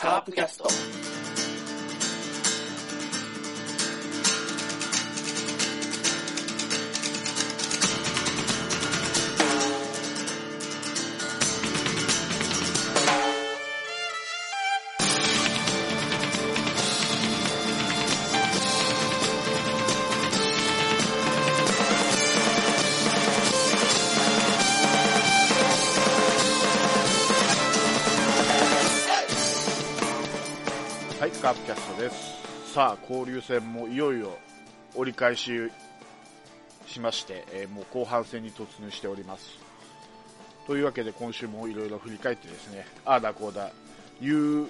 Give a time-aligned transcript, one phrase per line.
[0.00, 1.59] カープキャスト。
[32.80, 34.38] さあ、交流戦もいよいよ
[34.94, 35.70] 折り返し
[36.86, 39.58] しまして、えーもう後半戦に突入しております。
[40.66, 43.70] というわけで今週もいろいろ振り返ってですね、ああだこうだ、
[44.22, 44.66] いう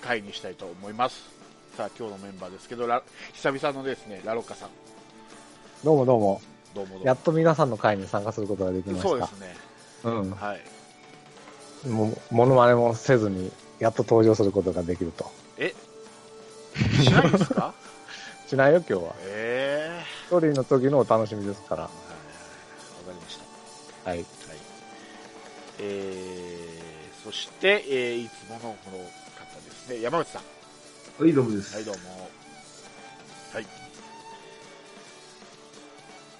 [0.00, 1.28] 回にしたいと思います。
[1.76, 3.02] さあ、今日のメンバーですけど、ラ
[3.34, 4.70] 久々のですね、ラロッカさん、
[5.84, 6.40] どうもどうも。
[6.74, 7.04] どうもどうも。
[7.04, 9.08] やっと皆さんの会に参加することができました。
[9.10, 9.54] そうですね。
[10.04, 10.30] うん。
[10.30, 11.88] はい。
[11.90, 15.30] もう、モノマネもせずに、やっと登場することができると。
[15.58, 15.74] え？
[16.74, 17.74] しないんですか？
[18.48, 19.14] しないよ、今日は。
[19.22, 21.82] え一人の時のお楽しみですから。
[21.84, 21.94] わか
[23.08, 23.38] りまし
[24.04, 24.10] た。
[24.10, 24.18] はい。
[24.18, 24.26] はい。
[25.80, 30.42] えー、そして、えー、いつものこの方ですね、山内さん。
[31.22, 31.74] はい、どうもです。
[31.74, 32.30] はい、どうも。
[33.52, 33.66] はい。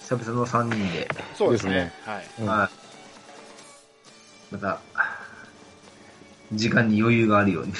[0.00, 1.92] 久々の3人で、そうですね。
[2.04, 2.26] はい。
[2.40, 4.54] うんはい。
[4.54, 4.80] また、
[6.52, 7.72] 時間に余裕があるように。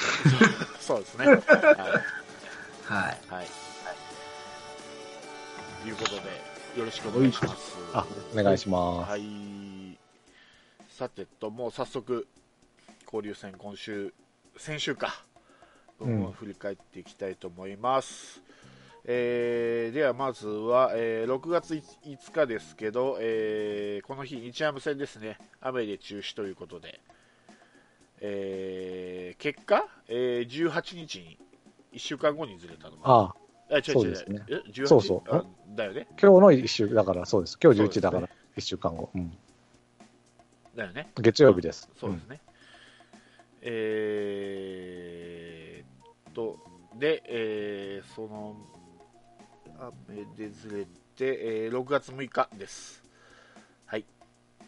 [0.81, 1.27] そうですね。
[1.27, 1.41] はい。
[2.87, 3.33] はい。
[3.33, 3.47] はい。
[5.83, 7.77] ということで、よろしくお願いします。
[7.93, 9.11] あ、お願いします。
[9.11, 9.99] はい。
[10.89, 12.27] さてと、もう早速、
[13.07, 14.13] 交流戦今週、
[14.57, 15.25] 先週か、
[16.01, 18.43] うんを振り返っていきたいと思います。
[19.07, 27.01] えーではまずは、えー6月5日ですけど、えーこの日、日ハム戦ですね、雨で中止ということで、
[28.21, 31.39] えー結果、えー18日に、
[31.95, 33.35] 1週間後にずれたのかあ
[33.71, 35.45] あ、違う違うそうですねえ18そうそうあ
[35.75, 36.07] だよね。
[36.21, 37.59] 今日の一週、だからそうです。
[37.63, 39.11] 今日11そうですねだから一週間後。
[39.15, 39.33] うん。
[40.77, 41.11] だよね。
[41.17, 41.89] 月曜日です。
[41.99, 42.41] そうですね。
[43.63, 46.59] えーっと、
[46.99, 48.57] で、えーその、
[50.09, 50.85] 雨でずれ
[51.17, 53.03] て、えー6月6日です。
[53.87, 54.05] はい。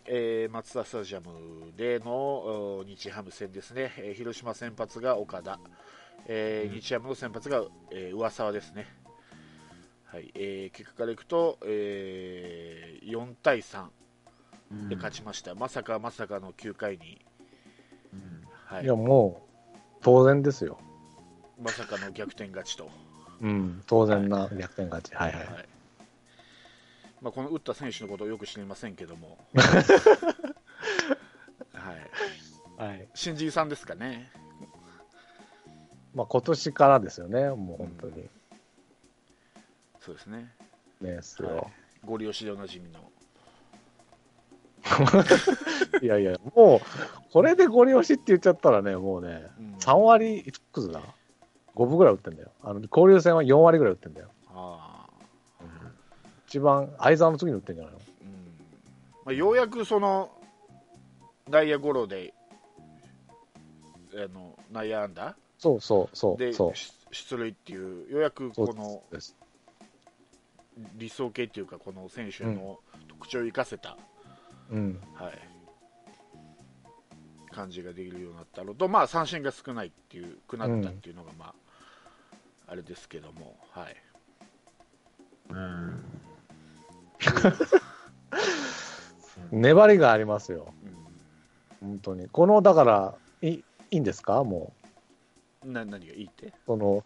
[0.06, 2.12] えー、マツダスタジアムでの
[2.78, 3.92] お日ハム戦ですね。
[3.98, 5.58] えー広島先発が岡田、
[6.28, 8.86] えーうん日ハムの先発が、えー上沢ですね。
[10.06, 10.30] はい。
[10.34, 13.86] えー結果からいくと、えー4対3
[14.88, 15.54] で勝ちました。
[15.54, 17.24] まさかまさかの9回に、
[18.12, 19.40] うんはいいや、も
[19.74, 20.78] う、当然ですよ。
[21.62, 22.90] まさかの逆転勝ちと、
[23.40, 23.82] うん。
[23.86, 25.14] 当然な逆転勝ち。
[25.14, 25.46] はいはい。
[25.46, 25.68] はい
[27.22, 29.38] まあ、この打った選手のことをよく知りませんけども、
[31.72, 31.92] は
[32.78, 33.08] い、はい。
[33.14, 34.30] 新人さんですかね、
[36.16, 37.50] まあ今年からですよね。
[37.50, 38.28] もう本当に。
[40.00, 40.50] そうですね、
[41.02, 41.70] ね、すはいよ。
[42.04, 43.00] ゴリ押しでおなじみの、
[46.00, 46.80] いやいや、もう、
[47.32, 51.02] これでゴリ押しって言っちゃったらね、もうね、うん3割いくつだ
[51.74, 52.50] ?5 分ぐらい打ってんだよ。
[52.62, 54.30] あの、交流戦は4割ぐらい打ってんだよ。
[54.48, 55.06] あ
[56.46, 57.98] 一番、相沢の次に打ってんじゃないの？
[57.98, 58.58] ーうん
[59.26, 60.30] まあ、ようやくその
[61.48, 62.32] 内野ゴロで、
[64.14, 66.76] あの内野安打そうそうそでう、そう。
[66.76, 69.36] し出塁っていう、ようやくこのです。
[70.96, 72.78] 理想形っていうか、この選手の
[73.08, 73.96] 特徴を生かせた。
[74.70, 75.00] うん。
[75.14, 75.32] はい、
[77.52, 81.54] 感じができるようになったのと、まあ、三振が少ないっていうくなったっていうのが、まあ
[82.68, 83.96] あれですけども、はい、
[85.50, 86.04] うん。
[89.52, 90.74] 粘りがありますよ。
[90.84, 90.96] うん
[91.88, 92.26] 本当に。
[92.28, 94.42] この、だから、いいいんですか？
[94.42, 94.72] も
[95.72, 96.46] な何がいいって。
[96.46, 97.04] う、その、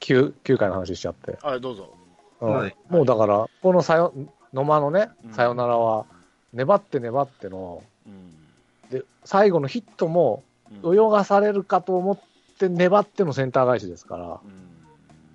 [0.00, 1.38] 9, 9回の話しちゃって。
[1.42, 1.94] あどうぞ、
[2.40, 2.50] うん。
[2.50, 2.76] はい。
[2.88, 4.12] もうだから、このさよ
[4.52, 6.06] 野間のねうん、さよならは、
[6.52, 8.90] 粘って粘っての、うん。
[8.90, 10.42] で、最後のヒットも、
[10.82, 10.94] うん。
[10.94, 12.18] 泳がされるかと思っ
[12.58, 14.40] て粘ってのセンター返しですから、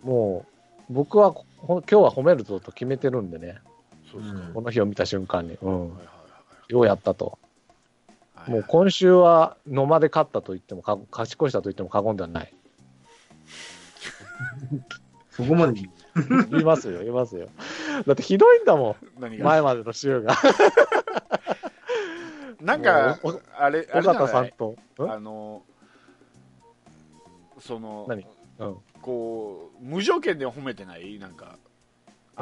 [0.04, 0.10] うん。
[0.10, 0.46] も
[0.90, 3.60] う、僕はほ今日は褒めるぞと決めてるんでね、
[4.12, 4.54] そうですか、うん。
[4.54, 5.92] この日を見た瞬間に、よ
[6.82, 7.38] うやったと。
[8.48, 12.54] もう今週は野間で勝ったと言ってもか、勝ち越したと言っても過言ではない。
[15.32, 15.74] そこまで、
[16.50, 17.50] 言いますよ、言いますよ。
[18.06, 20.36] だってひどいんだもん、前までの週が。
[22.62, 23.18] なんか
[23.58, 25.10] あれあれ尾形さんと、ん？
[25.10, 25.64] あの
[27.60, 28.26] その何？
[28.60, 31.20] うん、こう無条件で褒めてない？
[31.20, 31.58] なんか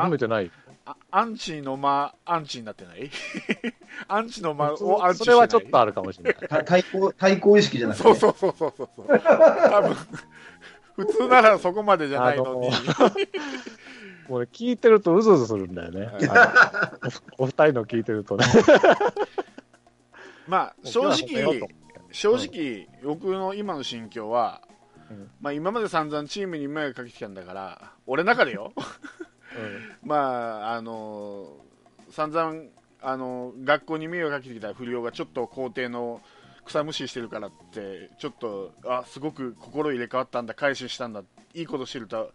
[0.05, 0.51] 褒めてない。
[0.85, 3.09] あアンチの間、アンチになってない？
[4.07, 6.47] アンチの間そをアンチそれはちょっとあるかもしれない。
[6.47, 8.03] た対抗、対抗意識じゃなくて？
[8.03, 9.07] そうそうそうそうそう。
[9.07, 9.95] 多分、
[10.95, 12.69] 普通ならそこまでじゃないのに。
[14.29, 16.09] もうね、聞いてるとうずうずするんだよね。
[17.37, 18.45] おお二人の聞いてるとね。
[20.47, 21.61] まあ、正直、
[22.11, 24.61] 正直、僕の今の心境は、
[25.09, 28.73] うんまあ今まで散々チームに迷惑かけてきたんだから、俺の中でよ。
[30.03, 31.57] まあ、あの
[32.11, 32.63] 散々、
[33.01, 36.21] あの学校に迷惑かけてきた不良がちょっと校庭の
[36.65, 41.23] 草むしりしてるからって、ちょっと、あすごく心入れ替わったんだ、改心したんだ、
[41.53, 42.31] いいことしてると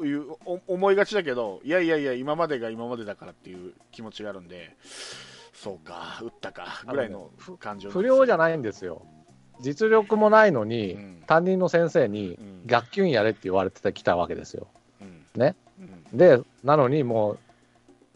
[0.00, 4.76] いうお思いがちだけど、いやいやいや、今までが今までだからっていう気持ちがあるんで、
[5.52, 9.02] そうか、打ったかぐらいの感情不良じゃない、んですよ。
[9.60, 11.22] 実力もないのに、うん。
[11.26, 14.66] 担任の先生にうん学級委員やれって言われてきたわけですよ。
[15.00, 15.24] うん。
[15.36, 15.46] ね。
[15.46, 15.54] うん
[16.12, 17.38] で、なのにもう、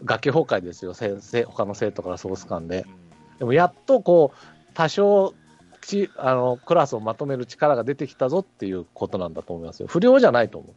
[0.05, 2.85] 学級崩壊ですよ、先生、他の生徒からソース感で。
[3.39, 5.35] でもやっとこう、多少
[5.81, 9.89] ちあの、クラスをまとめる力が出てきたぞっていうことなんだと思いますよ。
[9.89, 10.75] 不良じゃないと思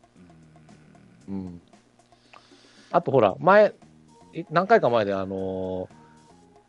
[1.28, 1.32] う。
[1.32, 1.62] うん。
[2.92, 3.74] あとほら、前、
[4.34, 6.00] い何回か前で、あのー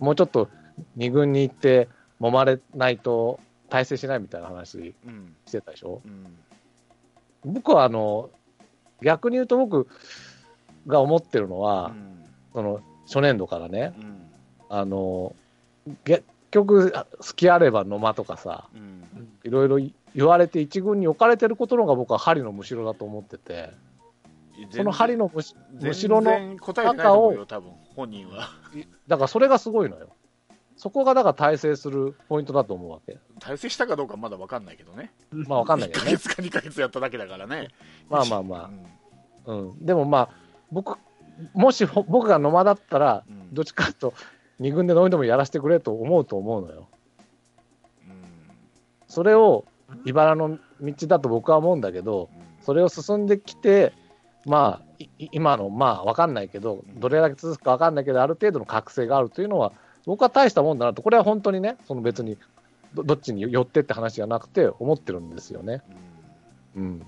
[0.00, 0.49] もうちょっと
[0.97, 1.88] 2軍に行って、
[2.23, 3.38] 揉まれないと
[3.69, 6.00] 大成しないみたいな話うんしてたでしょ？
[6.05, 6.37] うん
[7.44, 8.31] 僕はあの、
[9.02, 9.88] 逆に言うと僕
[10.90, 14.20] が思ってるのうは、んその初年度からね、うん
[14.69, 15.34] あの、
[16.04, 19.00] 結局、あ好きあれば野間とかさ、うん
[19.42, 19.78] いろいろ
[20.14, 23.70] 言われて一軍に置かれてることのが僕は針のむしろだと思ってて、
[24.70, 28.50] その針のむしむしろの、全然答えてないと思うよ、多分本人は。
[29.08, 30.10] だからそれがすごいのよ。
[30.76, 33.19] そこがだから大成するポイントだと思うわけ。
[33.38, 35.12] 大成したかどうかまだ分かんないけどね。
[35.31, 36.10] まあわかんない1けどね。
[36.12, 37.69] ヶ月か2ヶ月やっただけだからね。
[38.08, 38.70] まあまあま
[39.46, 39.58] うんあ。
[39.58, 39.84] うん。
[39.84, 40.31] でもまあ、
[40.72, 40.99] 僕、
[41.55, 44.14] もしほ僕が野間だったら、うんどっちかと
[44.61, 46.88] 2軍でどうにでもやらせてくれと思うと思うのよ。
[49.08, 49.64] それを
[50.05, 52.31] 茨の道だと僕は思うんだけど、
[52.61, 53.93] それを進んできて、
[54.46, 59.73] まあ、今の、まあ、わかんないけど、どれだけ続くかわかんないけど、ある程度の覚醒があるというのは、
[60.06, 62.38] 僕は大したもんだなと、これは本当にね、その別に
[62.94, 65.82] ど、どっちに寄ってって話じゃなくて、思ってるんですよね。
[65.88, 66.11] うん
[66.76, 67.02] うん。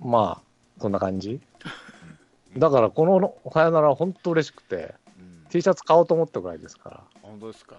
[0.00, 0.45] まあ、
[0.80, 1.40] そんな感じ？
[2.56, 7.76] だから、このさよならは本当嬉しくて、うん T シャツ買おうと思ったぐらいですか本当ですか？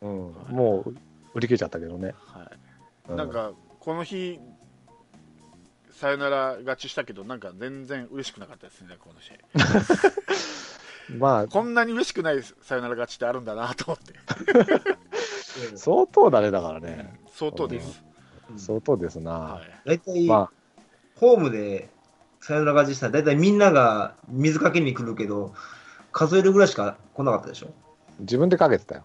[0.00, 0.94] ら、うん、もう
[1.34, 2.14] 売り切れちゃったけどね。
[2.26, 2.50] は
[3.08, 3.16] うい。
[3.16, 4.38] なんか、この日、
[5.92, 9.36] さよなら勝ちしたけど、なんか全然嬉しくなかったですね、この試合。
[11.18, 14.14] まあ、こんなに嬉しくないさよなら勝ちってあるんだなと思って。
[15.76, 17.18] 相当だね、だからね。
[17.32, 18.04] 相当です。
[18.56, 19.30] 相当ですな。
[19.32, 19.80] はい。
[19.84, 20.50] 大体、ま
[21.16, 21.88] ホームで
[22.48, 25.52] サヨナラ勝ちしたら、大体みんなが水かけに来るけど、
[26.12, 27.66] 数えるぐらいしか来なかったでしょ？
[27.66, 27.70] あ、
[28.20, 29.04] 自分でかけてたよ。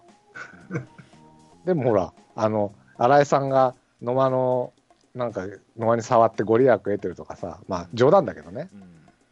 [1.66, 4.72] でもほら、あの、新井さんが野間の、
[5.14, 5.46] なんか、
[5.76, 8.70] 野間に触ってご利益得てるとかさ、まあ冗談だけどね。
[8.72, 8.80] うん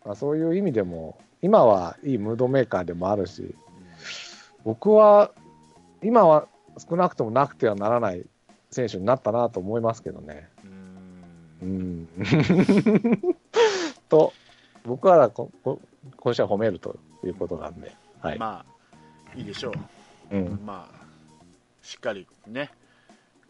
[0.05, 3.55] まあ、そういう意味でも、今はいいムードメーカーでもあるし、
[4.63, 5.31] 僕は、
[6.03, 8.27] 今は少なくともなくてはならない
[8.71, 10.51] 選手になったなと思いますけどね。
[11.63, 12.09] ううんん。
[14.13, 14.35] と、
[14.85, 15.81] 僕はここ
[16.17, 18.39] 今週は褒めるということなんで、はい。
[18.39, 18.63] ま
[19.35, 19.73] あ、いいでしょ
[20.31, 20.37] う。
[20.37, 21.05] うん、まあ、
[21.81, 22.71] しっかりね、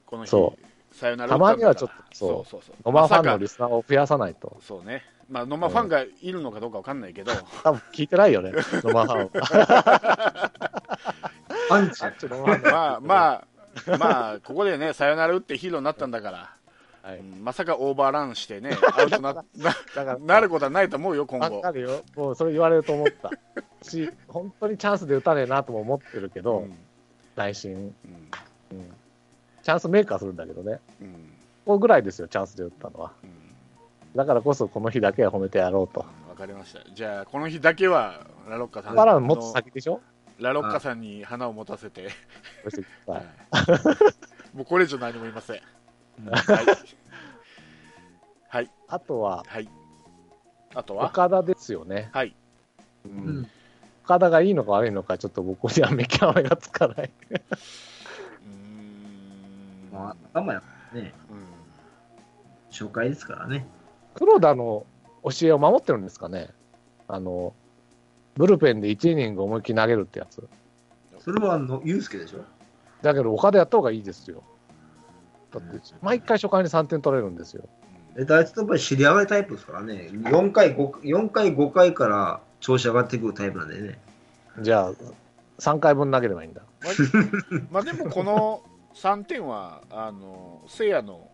[0.06, 0.56] この日そ、
[0.92, 2.76] さよならたまにはちょっとそそうそうそう。
[2.84, 4.56] 野間ファンのリスナーを増やさないと。
[4.60, 5.02] そうね。
[5.28, 7.32] まあ、野間ファンがいるのかどうかわかんないけど、
[7.64, 8.52] 多分聞いてないよね、
[8.84, 10.52] 野間ファンは。
[11.70, 16.54] アンチまあまあ、まあ、ここでね、さよなら打ってヒーローになったんだから、
[17.02, 19.44] はいうんまさかオーバーランしてね、 アウトな
[20.20, 21.72] なることはないと思うよ、今後わか。
[21.72, 22.02] るよ。
[22.14, 23.30] もうそれ言われると思った。
[23.82, 26.78] し、本当にチャンスで打たねえなとも思ってるけど、うん
[27.34, 28.92] 内心、うんうん。
[29.62, 30.80] チャンスメーカーするんだけどね。
[31.00, 31.12] うん
[31.64, 33.12] ここぐらいですよ、チャンスで打ったのは。
[33.22, 33.30] うん
[34.14, 36.00] だからこそこの日だけは褒めてやろうと。
[36.28, 36.80] わかりました。
[36.94, 40.02] じゃあ、この日だけは、ラロッカさんだからもっと先でしょ？
[40.38, 42.08] ラロッカさんに花を持たせて、
[43.06, 43.24] ははい
[44.54, 45.60] いもうこれ以上何も言いません。
[46.30, 46.66] はい。
[48.48, 48.70] はい。
[48.88, 49.68] あとは、はい。
[50.74, 51.06] あとは？
[51.06, 52.10] 岡田ですよね。
[52.12, 52.34] はい。
[53.06, 53.48] ううんん
[54.04, 57.10] 岡田がいいのか悪いのか、ちょっと僕には見極めがつかない。
[57.30, 59.90] うーん。
[59.92, 61.42] まあ、あんまやね、うん
[62.70, 63.66] 紹介ですからね。
[64.14, 64.86] 黒田の
[65.24, 66.48] 教えを守ってるんですかね
[67.06, 67.54] あの、
[68.34, 70.46] ブルペンで1イニング思いっきり投げるってやつ。
[71.20, 72.44] それはあの、ユースケでしょ？
[73.02, 74.42] だけど、岡田やった方がいいですよ。
[75.52, 77.68] だって、毎回初回に3点取れるんですよ。
[78.14, 80.10] であいつとやっぱり知り上がりタイプですからね。
[80.12, 83.98] 4回、5, 4回、5回から調子上がってくるタイプなんでね。
[84.60, 84.92] じゃあ、
[85.58, 86.62] 3回分投げればいいんだ。
[87.70, 88.62] ま あでもこの
[88.94, 91.30] 3点は、あの、せいやの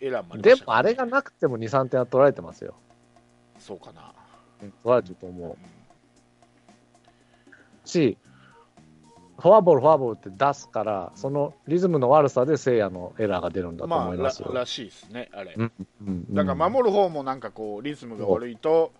[0.00, 2.74] エラーもありまでしたもあれがなくても2、3点は取られてますよ。
[3.58, 4.12] そうかな。
[4.62, 5.56] うん取られてると思うんう
[7.84, 8.18] し、
[9.38, 14.50] フォアボール、フォアボールって出すから、そのリズムの悪さで聖夜のエラーが出るんだとまあら思いますよ。
[14.52, 15.54] らしいですね、あれ。
[15.56, 15.72] うん
[16.06, 18.92] うんだから守る方もなんかこうリズムが悪いと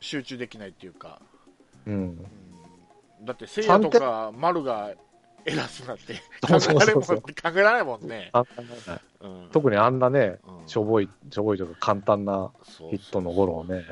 [0.00, 1.20] 集中できないっていうか、
[1.86, 1.94] うん。
[1.94, 1.96] う
[3.22, 3.24] ん。
[3.24, 4.92] だってせいやとか丸が
[5.44, 7.84] エラーするなんて考えられない。
[7.84, 8.08] もん。
[8.08, 8.32] ね。
[9.52, 10.68] 特にあんなね、うん。
[10.68, 12.50] しょぼい、しょぼいというか簡単な
[12.90, 13.74] ヒットのゴロをね。
[13.76, 13.84] うん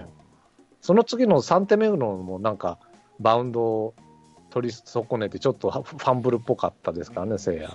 [0.80, 2.78] その次の3手目のもなんか、
[3.20, 3.94] バウンドを
[4.50, 7.70] 取り損ねて、ちょっとファンブルっぽかったですからね、せいや。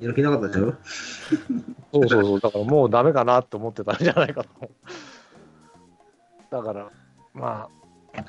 [0.00, 0.74] やる気なかったでしょ？
[1.92, 4.70] そうそうそう、だからもうダメかなって思ってたんじゃないかと。
[6.50, 6.90] だから、
[7.34, 7.68] ま
[8.14, 8.24] あ、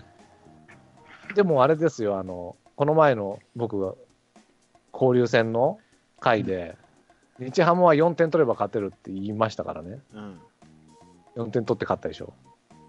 [1.35, 3.93] でもあれですよ、あの、この前の僕が
[4.93, 5.79] 交流戦の
[6.19, 6.75] 回で、
[7.37, 9.99] 日ハムは4点取れば勝てるって言いましたからね。
[10.13, 10.41] うん、
[11.35, 12.33] 4点取って勝ったでしょ。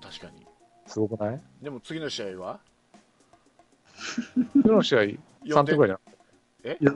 [0.01, 0.47] 確かに。
[0.87, 1.41] すごくない？
[1.61, 2.61] でも次の試合は？
[4.63, 5.01] 次の試合、
[5.45, 5.99] 3点ぐらい
[6.63, 6.95] じゃいや、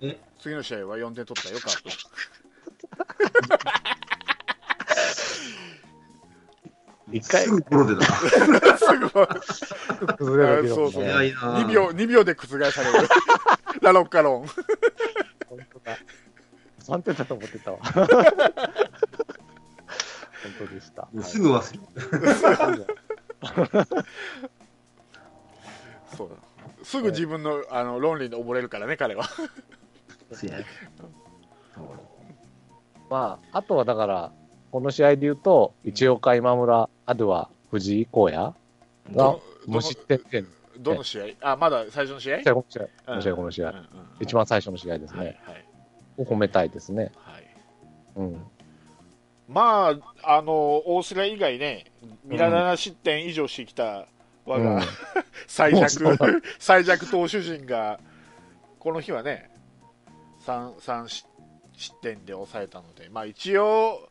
[0.00, 1.88] え、次の試合は4点取ったよ、カープ。
[1.88, 1.92] ん。
[7.12, 8.16] 1回すぐボロ出たな。
[8.78, 9.26] すごい。
[10.16, 13.08] 崩れそうそうね早いな2秒、2秒で覆される。
[13.80, 14.46] ラロッカロン。
[15.48, 15.96] 本当だ。
[16.80, 17.78] 3点だと思ってたわ。
[17.82, 18.06] 本
[20.58, 21.08] 当でした。
[21.22, 21.78] すぐ忘れ
[22.76, 22.86] る。
[26.16, 26.36] そうだ
[26.86, 29.24] すぐ自分のあの論理に溺れるからね、彼は。
[30.32, 30.64] そうやね。
[33.10, 34.32] まあ、あとはだから、
[34.70, 38.54] この試合で言うと、一岡、今村、あとは藤井荒野が
[39.14, 40.44] ど無失点で、
[40.78, 41.52] どの試合？
[41.52, 42.54] あ、まだ最初の試合？
[42.54, 43.14] この試合、こうん。
[43.16, 43.74] の試合、この試合
[44.20, 45.40] 一番最初の試合ですはいね。
[45.44, 45.64] はい。
[46.18, 47.10] を褒めたいですね。
[47.16, 47.46] はい。
[48.14, 48.42] うん。
[49.48, 49.90] ま
[50.22, 50.52] あ、あの、
[50.86, 51.86] 大須賀以外ね、
[52.24, 54.06] ミラ7失点以上してきた
[54.46, 54.82] 我が、うん。
[55.46, 55.88] 最弱、
[56.58, 58.00] 最弱投手陣が、
[58.78, 59.50] この日はね、
[60.46, 61.28] 3, 三失
[61.76, 64.08] 失点で抑えたので、まあ一応、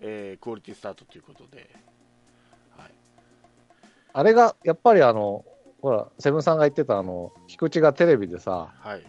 [0.00, 1.68] えークオリティスタートということで、
[2.76, 2.90] はい、
[4.12, 5.44] あれが、やっぱりあの、
[5.82, 9.02] ほら、セブンさんが言ってた、あの、菊池がテレビでさ、はい、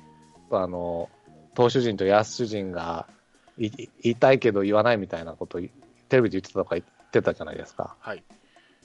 [0.51, 1.09] あの、
[1.53, 3.07] 投手陣と野手陣が
[3.57, 5.69] い言いたいけど言わないみたいなこと、テ
[6.11, 7.95] レビで言ってたとか言ってたじゃないですか。
[7.99, 8.23] はい、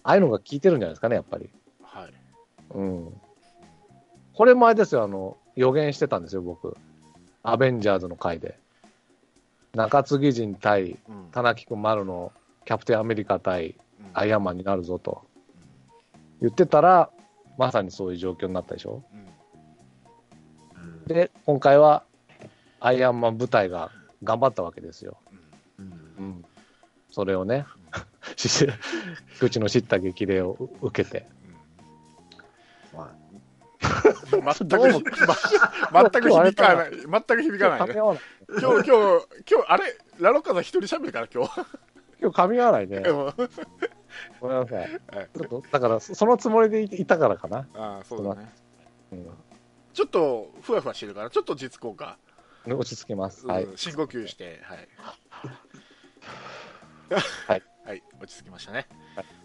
[0.02, 1.48] ああいうのが効いてるんじゃないですかね、やっぱり。
[2.74, 2.86] はい。
[2.86, 3.20] うん。
[4.34, 6.76] これもあれですよ、あの、予言してたんですよ、僕。
[7.42, 8.58] アベンジャーズの回で。
[9.74, 12.32] 中継ぎ陣対うん田中君丸の
[12.64, 15.24] キャプテンアメリカ対うんアイアンマンになるぞと
[16.40, 17.10] 言ってたら、
[17.58, 19.02] まさにそういう状況になったでしょ。
[19.12, 19.24] うん
[21.06, 22.04] で、今回は
[22.80, 23.90] アイアンマン部隊が
[24.22, 25.18] 頑張ったわけですよ。
[25.78, 25.82] う
[26.22, 26.44] ん。
[27.10, 27.66] それをね、
[28.36, 28.66] し
[29.34, 31.26] 菊池の知った激励を受けて。
[34.42, 37.94] ま全く全く響かない、全く響かないね。
[37.94, 38.18] 今日、
[38.58, 38.90] 今日、
[39.50, 41.60] 今日、あれ、ラロッカさん一人喋るから、今日。
[42.20, 42.98] 今日噛み合わないね。
[42.98, 43.32] うん
[44.40, 44.78] ごめんなさい。
[44.78, 47.66] はいちょっと、だから、そそのつもりでいいたからかな。
[47.74, 48.52] ああ、そうだね。
[49.12, 49.26] うん。
[49.92, 52.16] ちょっと、ふわふわしてるから、ちょっと落ち着こうか。
[52.66, 53.46] 落ち着きます。
[53.46, 53.64] はい。
[53.64, 54.88] うん深呼吸して、 はい。
[57.48, 57.62] はい。
[57.84, 58.86] はい、落ち着きましたね。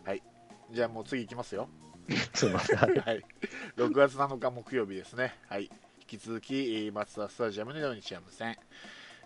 [0.06, 0.24] はい。
[0.72, 1.68] じゃあもう次行きますよ。
[2.34, 2.78] すいません。
[2.78, 3.24] はいはい。
[3.78, 5.36] 6月7日木曜日ですね。
[5.48, 5.64] はい。
[5.66, 5.70] 引
[6.08, 8.58] き続き、えーマツダスタジアムでの日ハム戦。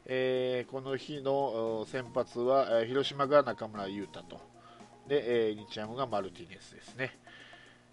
[0.06, 4.40] えーこの日のお先発は、えー広島が中村優太と。
[5.08, 7.18] で、えー日ハムがマルティネスですね。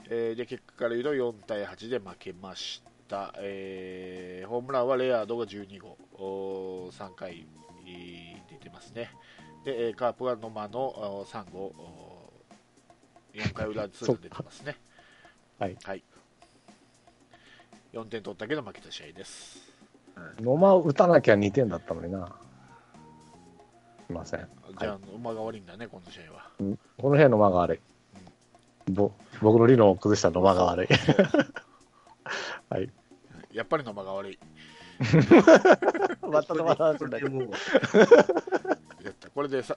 [0.09, 3.35] えーで、結果から言うと4対8で負けました。
[3.39, 5.97] えーホームランはレアードが12号。
[6.15, 7.47] お3回
[7.87, 9.11] えー出てますね。
[9.65, 10.81] で、えーカープが野間の
[11.21, 12.20] お3号。
[13.35, 14.77] お4回裏ツーラン出てますね。
[15.59, 15.77] はい。
[15.83, 16.03] はい。
[17.93, 19.71] 4点取ったけど負けた試合です。
[20.41, 22.35] 野間を打たなきゃ2点だったのにな。
[24.07, 24.49] すいません。
[24.79, 26.51] じゃあ、馬が悪いんだね、この試合は。
[26.61, 27.81] うんこの辺の間が悪い。
[28.91, 30.89] ぼ僕の理論を崩した野間が悪い。
[32.69, 32.91] はい。
[33.53, 34.39] やっぱり野間が悪い。
[36.23, 37.39] また野間の話こだけど
[39.35, 39.77] これでさ、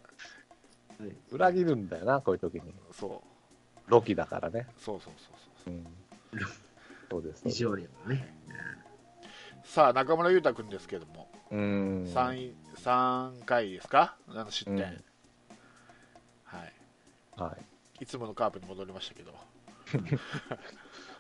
[1.32, 2.74] 裏切るんだよな、こういう時に。
[2.92, 3.33] そう、
[3.88, 4.68] ロキだからね。
[4.78, 5.34] そうそうそう
[5.66, 5.74] そう。
[5.74, 5.86] うん。
[7.10, 7.48] そうです。
[7.48, 8.34] 意地悪いもんね。
[9.64, 12.04] さあ、中村優太君ですけども、うん。
[12.06, 14.82] 3, 三回ですか、7失点、うん
[16.44, 16.74] はい、
[17.38, 17.58] は
[18.00, 18.04] い。
[18.04, 19.34] いつものカープに戻りましたけど、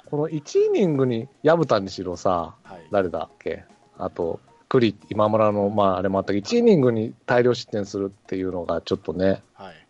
[0.09, 3.65] この1イニングに薮田にしろさ、はい、誰だっけ？
[3.97, 9.82] あと、栗、今村の、まあ、あれもあったけど、1イニングに大量失点するっていうのが、ちょっとね、はい、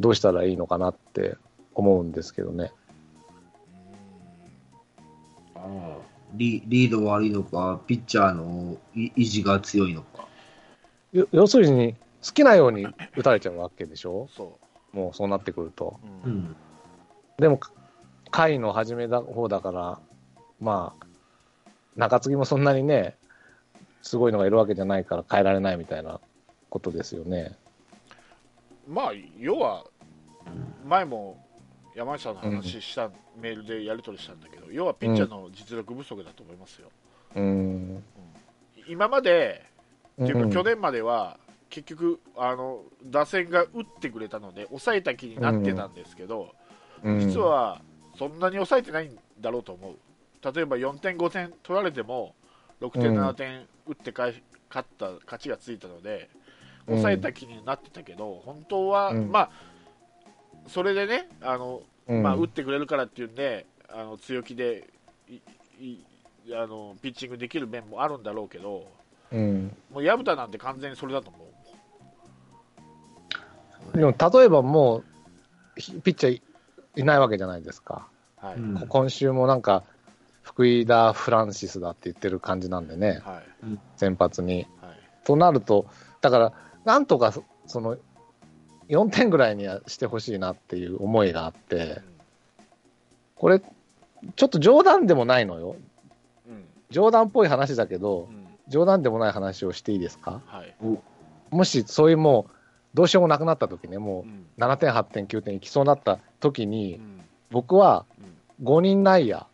[0.00, 1.36] どうしたらいいのかなって
[1.74, 2.72] 思うんですけどね。
[6.34, 10.26] リリード悪いのか、ピッチャーのい意地が強いのか。
[11.12, 14.28] よ要するに、好きなように打たれちゃうわけでしょ？
[14.36, 14.58] そ
[14.92, 15.98] もうそうなってくると。
[16.24, 16.56] う、うんうん。
[17.38, 17.60] でも、
[18.30, 19.98] 回の始めだ方だから、
[20.60, 21.06] まあ、
[21.96, 23.16] 中継ぎもそんなにね、
[24.02, 26.20] すごいのがいるわけじゃないから変えられないみたいな
[26.70, 27.56] ことですよね。
[28.90, 29.84] まあ、要は、
[30.84, 31.38] 前も
[31.94, 36.90] 山内さんの話した、メールでやり取りしたんだけど、要はピッチャーの実力不足だと思いますよ。
[37.36, 38.02] うん。
[38.88, 39.64] 今まで、
[40.20, 46.54] っていうか、うん去年までは、結局あの、打線が打ってくれたので、抑えた気になってたんですけど、
[47.04, 47.80] うん実は
[48.18, 49.94] そんなに抑えてないんだろうと思う。
[50.54, 52.34] 例えば4点、5点取られても、
[52.80, 56.28] 6点、うん7点打って勝った勝ちがついたので、
[56.86, 59.30] 抑えた気になってたけど、本当は、うん。
[59.30, 59.50] まあ、
[60.66, 62.22] それでね、あのうん。
[62.22, 64.88] まあ、打ってくれるからっていうんで、あの強気で
[65.80, 66.04] いい
[66.54, 68.86] あのピッチングできる面もあるんだろうけど、
[69.32, 69.76] うん。
[69.92, 71.50] もう薮田なんて完全にそれだと思う。
[73.96, 75.04] でも、例えばもう、
[75.76, 76.42] ひピッチャーい
[76.96, 78.08] いないわけじゃないですか。
[78.36, 78.56] はい、
[78.88, 79.84] 今週もなんか、
[80.42, 84.66] 福井だ、フランシスだって言ってる感じなんでね、はい、先発に。
[84.80, 85.86] はい、となると、
[86.20, 86.52] だから、
[86.84, 87.96] なんとかそその
[88.88, 92.00] 4点ぐらいにはしてほしいなっていう思いがあって、
[93.36, 95.76] これ、ちょっと冗談でもないのよ。
[96.48, 100.40] うん、うん、冗談っぽい話だけどう、ん、冗談でもない話をしていいですか？
[100.46, 100.74] はい、
[101.50, 102.52] もしそういうもう、
[102.94, 108.66] どうしようもなくなった時ね、もうん、う7点、8点、9点いきそうになった時うに、ん、僕はうん。
[108.66, 109.46] 5人内野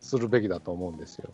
[0.00, 1.30] するべきだと思うんですよ。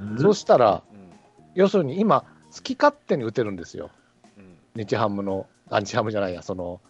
[0.00, 0.18] うん。
[0.18, 1.12] そうしたら、うん、
[1.54, 3.90] 要するに今、好き勝手に打てるんですよ。
[4.36, 6.80] うん、日ハムの、あ、日ハムじゃないや、その、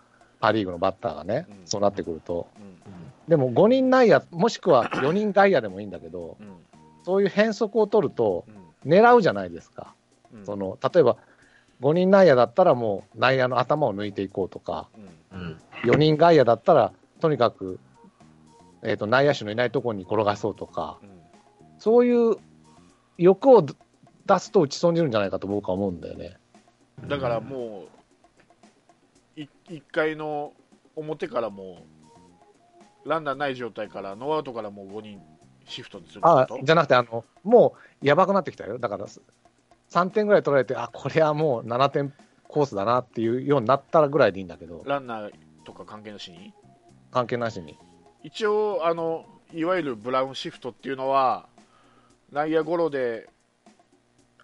[0.40, 2.48] パ・リーグのバッターがね、うんそうなってくると。
[2.56, 2.82] うん、
[3.28, 6.46] でも5人内野、もしくは4人外野でもいいんだけど、うん、
[7.04, 8.44] そういう変則を取ると、
[8.84, 9.94] うん、狙うじゃないですか。
[10.34, 11.16] うん、その、例えば、
[11.80, 14.88] 5人内野だったらもう内野の頭を抜いていこうとか、
[15.32, 15.60] うん、うん。
[15.84, 17.78] 4人外野だったら、とにかく、
[18.82, 21.08] えっ、と、内野手のいないところに転がそうとか、うん、
[21.78, 22.36] そういう
[23.16, 23.64] 欲を
[24.34, 26.36] 出すと打ち損じるんじゃないかと僕は思うんだよね。
[27.08, 27.86] だからも
[29.36, 30.52] う、い1回の
[30.96, 31.84] 表からも
[33.04, 35.20] う、ランナーない状態から、ノーアウトからもう5人
[35.64, 38.78] シフトにするあじゃなくてあの、もうやばくなってきたよ。
[38.78, 39.06] だから、
[39.90, 42.12] 3点ぐらい取られて、あ、これはもう7点
[42.46, 45.32] コースだなっていうようになったらぐらいでいいんだけど、ランナー
[45.64, 46.52] とか関係なしに？
[47.10, 47.76] 関係なしに。
[48.22, 51.48] 一応あの、いわゆるブラウンシフトっていうのは、
[52.30, 53.28] 内野ゴロで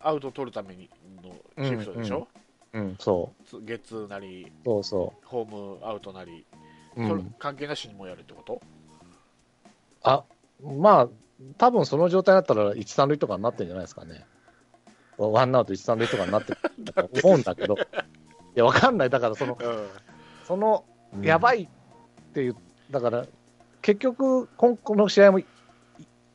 [0.00, 0.90] アウト取るために
[1.22, 1.32] の
[1.64, 2.28] シフトでしょ、
[2.72, 4.84] うん、そつゲッツーなり、う、そう。
[4.84, 6.46] そホームアウトなり、
[6.96, 7.02] う。
[7.04, 8.60] うそれん、関係なしにもやるってこと？
[10.02, 10.24] あ、
[10.62, 11.08] まあ、
[11.56, 14.24] 多分その状態だったら、1、3塁とかになってるんじゃないですかね。
[15.16, 16.58] ワンアウト1、3塁とかになってる
[16.92, 17.74] と思うんだけど、
[18.54, 19.10] いや、わかんない。
[19.10, 19.88] だから、その、うん。
[20.44, 21.22] その、うん。
[21.24, 21.68] やばいっ
[22.32, 22.56] ていう、
[22.90, 23.26] だから、
[23.82, 25.40] 結局、今この試合も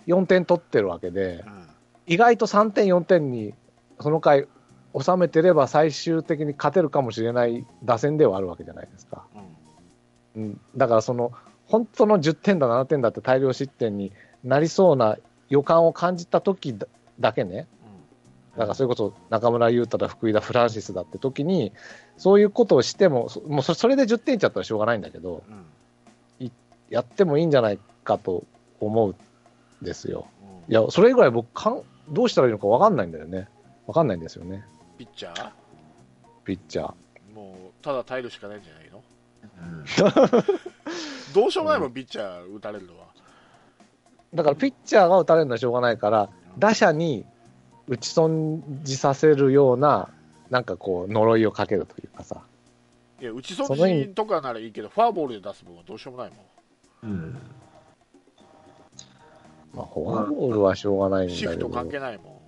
[0.07, 1.43] 4点取ってるわけで、
[2.07, 3.53] 意外と3点、4点に
[3.99, 4.47] その回
[4.99, 9.25] 収めてれば最終的に勝てるかもしれない打線ではあるわけじゃないですか。
[10.35, 10.43] うん。
[10.43, 11.31] うん、だからその
[11.65, 14.11] 本当の10点だ、7点だって大量失点に
[14.43, 15.17] なりそうな
[15.49, 16.87] 予感を感じた時だ
[17.19, 17.67] だけね、
[18.57, 21.71] だからそれこそ中村優太だ、福井だ、フランシスだって時に、
[22.17, 25.43] そういうことをしても、そもうそそれで10点いっちゃったらしょうがないんだけど、
[26.39, 26.51] うん。
[26.89, 28.43] やってもいいんじゃないかと
[28.79, 29.15] 思う
[29.81, 30.27] んですよ。
[30.67, 30.71] うん。
[30.71, 33.47] いや、それぐらい僕かん、どうしたらいいのか分かんないんだよね。
[33.87, 34.63] 分かんないんですよね、
[34.97, 35.51] ピッチャー？
[36.45, 36.93] ピッチャー。
[37.35, 39.03] もうただ耐えるしかないんじゃないの？
[39.59, 39.85] うん
[41.33, 43.07] どうしようもないもん、ピッチャー打たれるのは。
[44.33, 47.25] だからピッチャーが打たれるのはしょうがないから、打者に
[47.87, 50.09] 打ち損じさせるような、
[50.49, 52.41] なんかこう、呪いをかけるというかさ。
[53.19, 57.11] いや打ち損じとかならいいけど、フォアボールで出す分はどうしようもないもん。
[57.11, 57.37] うん
[59.73, 61.51] まあ、フォアボールはしょうがないんだけど。
[61.51, 62.41] シフト関係ないも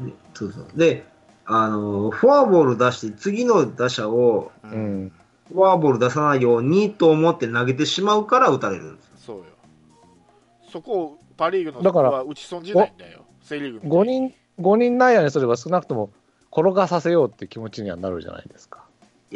[0.00, 0.06] ん。
[0.06, 0.66] でそうそう。
[0.74, 1.04] で、
[1.46, 5.12] あの、フォアボール出して、次の打者をううん。
[5.48, 9.10] フォアボール出さないようにと思って投げてしまうから打たれるんです。
[9.26, 9.44] そうよ。
[10.70, 16.10] そこをパ・リーグのだからは打ち損じないんだよ、セ・リーグみたい5に人、5人内野にすれば少なくとも
[16.50, 18.85] 転がさせようって気持ちにはなるじゃないですか。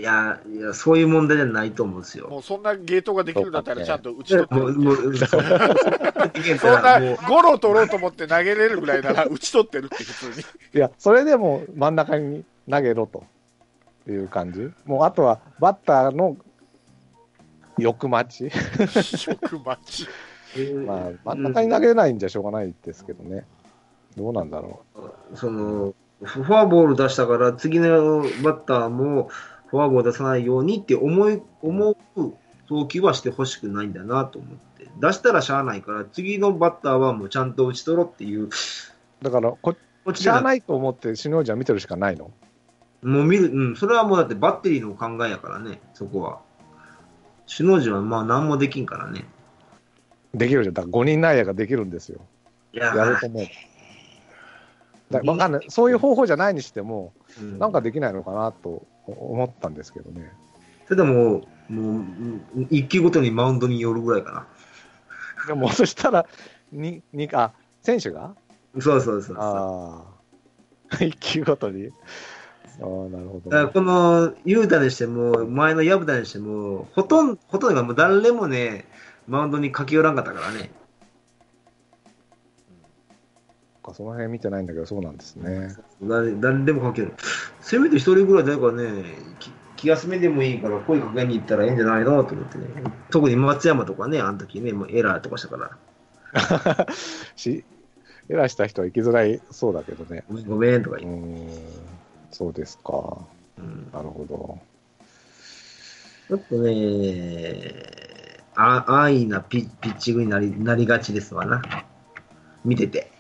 [0.00, 2.28] いや、いや、そういう問題じゃないと思うんですよ。
[2.28, 10.44] もうそんなゲートができるんだったらちゃんと打ち取ってもう、もう、そんなゴロ取ろうと思って投げれるぐらいなら打ち取ってるって普通に。
[10.74, 13.24] いや、それでも真ん中に投げろと
[14.08, 14.70] いう感じ。
[14.86, 16.36] もうあとはバッターの
[17.78, 18.50] 欲待ち。
[19.18, 20.08] 食待ち。
[20.86, 23.44] まあ、真ん中に投げれないんじゃしょうがないですけどね。
[24.16, 24.82] どうなんだろ
[25.34, 29.30] その、フォアボール出したから、次のバッターも
[29.70, 31.96] フォアボール出さないようにって思い、思う
[32.68, 34.88] 投球はしてほしくないんだなと思って。
[34.98, 38.50] 出したらしゃあないから、次のバッターはもうちゃんと打ち取ろうっていう、う。
[39.22, 39.76] だから、ここ
[40.10, 40.42] っちしゃあい。
[40.42, 42.30] ないと思って、首脳陣は見てるしかないの？
[43.02, 46.40] もう見る、うん、それはもうだってバッテリーの考えやからね、そこは。
[47.54, 49.24] 首脳陣はまあ何もできんからね。
[50.34, 50.74] できるじゃん。
[50.74, 52.20] だから5人内野ができるんですよ。
[52.72, 53.44] いややろうと思う。
[55.10, 55.66] だわかんない。
[55.68, 58.86] そういう方法じゃないにしても、うんなんかできないのかなと
[59.18, 60.32] 思ったんですけどね。
[60.84, 64.46] それでも、もう、うん一球ごとにマウンドに寄るぐらいか
[65.46, 66.26] でも、そしたら、
[66.72, 68.34] に、に、あ、選手が？
[68.74, 68.82] な。
[68.82, 69.36] そうそうそうそう。
[69.38, 70.04] あ
[70.90, 71.00] あ。
[71.04, 71.88] 一球ごとに。
[71.88, 71.90] あ
[72.82, 78.86] あ、なるほどね、だからこの、雄太にしても、前の薮田にしても、ほとんど、ほとんどがもう誰もね、
[79.28, 80.70] マウンドに駆け寄らんかったからね。
[83.90, 85.76] そその辺見てないんだけど、そうなんですね。
[86.02, 87.14] 誰誰でも駆け寄る。
[87.60, 89.04] せめて一人ぐらい誰かね、
[89.38, 92.64] き気休めでもいいから声かけに行ったらいいんじゃないのと思ってね。
[93.10, 95.78] 特に松山とかね、あの時ね、もうエラーとかしたか
[96.32, 96.86] ら、
[97.36, 97.64] し、
[98.28, 100.24] エラーした人は行きづらいそうだけどね。
[100.28, 101.62] ごめんごめんとかう言って。
[102.30, 103.18] そうですか。
[103.58, 104.58] うんなるほど。
[106.28, 107.74] ちょっとね、
[108.54, 111.62] あ安易なピピッチングになりなりがちですわな。
[112.64, 113.10] 見てて。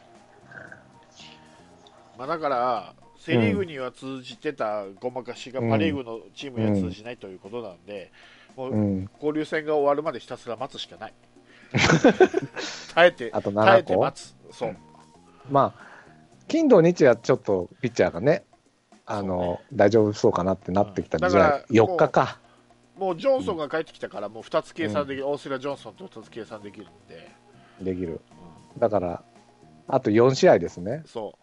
[2.20, 8.12] まあだから、セ・リーグには通じてたごまかしがパ・リーグのチームには通じないということなんで、
[8.56, 8.72] もう。
[8.72, 11.14] うん交流戦が終わるまでひたすら待つしかない。
[12.94, 14.36] 耐えて、あと7耐えて個待つ。
[14.52, 14.76] そう。
[15.50, 15.86] まあ、
[16.46, 18.44] 金土日はちょっとピッチャーがね、
[19.06, 22.38] あの、大丈夫そうかなってなってきたうんじゃあだから4日か。
[22.98, 27.30] もうジョンソンが帰ってきたから、もう2つ計算できる、大瀬良ジョンソンと2つ計算できるんで、
[27.80, 28.20] できる。
[28.76, 29.24] うだから、
[29.88, 31.04] あと4試合ですねん、。
[31.06, 31.34] そ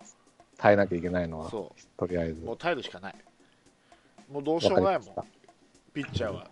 [0.57, 2.45] 耐えなきゃいけないのは、そとりあえずう、。
[2.45, 3.15] もう耐えるしかない。
[4.31, 5.05] もうどうしようもないもん
[5.93, 6.47] ピッチャーは。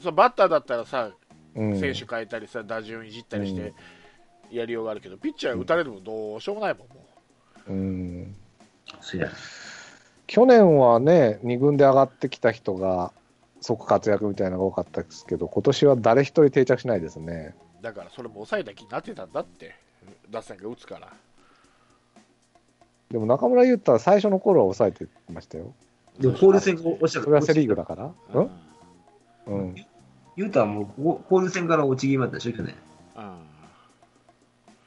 [0.00, 1.10] そうバッターだったらさ、
[1.54, 3.74] うん選手変えたりさ、打順いじったりして
[4.50, 7.06] やりようがあるけど、ピッチャー打たれるもどうしようもないもん、も
[7.68, 8.34] うん
[9.00, 9.30] そうや
[10.26, 13.12] 去年はね、2軍で上がってきた人が
[13.60, 17.54] 即活躍みたいなのが多かったですけど、今年は誰一人定着しないですね。
[17.80, 17.84] う。
[17.84, 19.74] だからそれも抑えた気になってたんだって、
[20.30, 21.12] 打線が打つから。
[23.12, 25.74] でも中村優太は最初の頃は抑えてましたよ。
[26.18, 28.04] でも交流戦が落ちたそれはセ・リーグだから。
[28.06, 28.50] ううんん
[29.46, 29.74] うん。
[30.36, 32.74] ユータはもうご交流戦から落ち気味だったでしょ、去年。
[33.16, 33.52] うん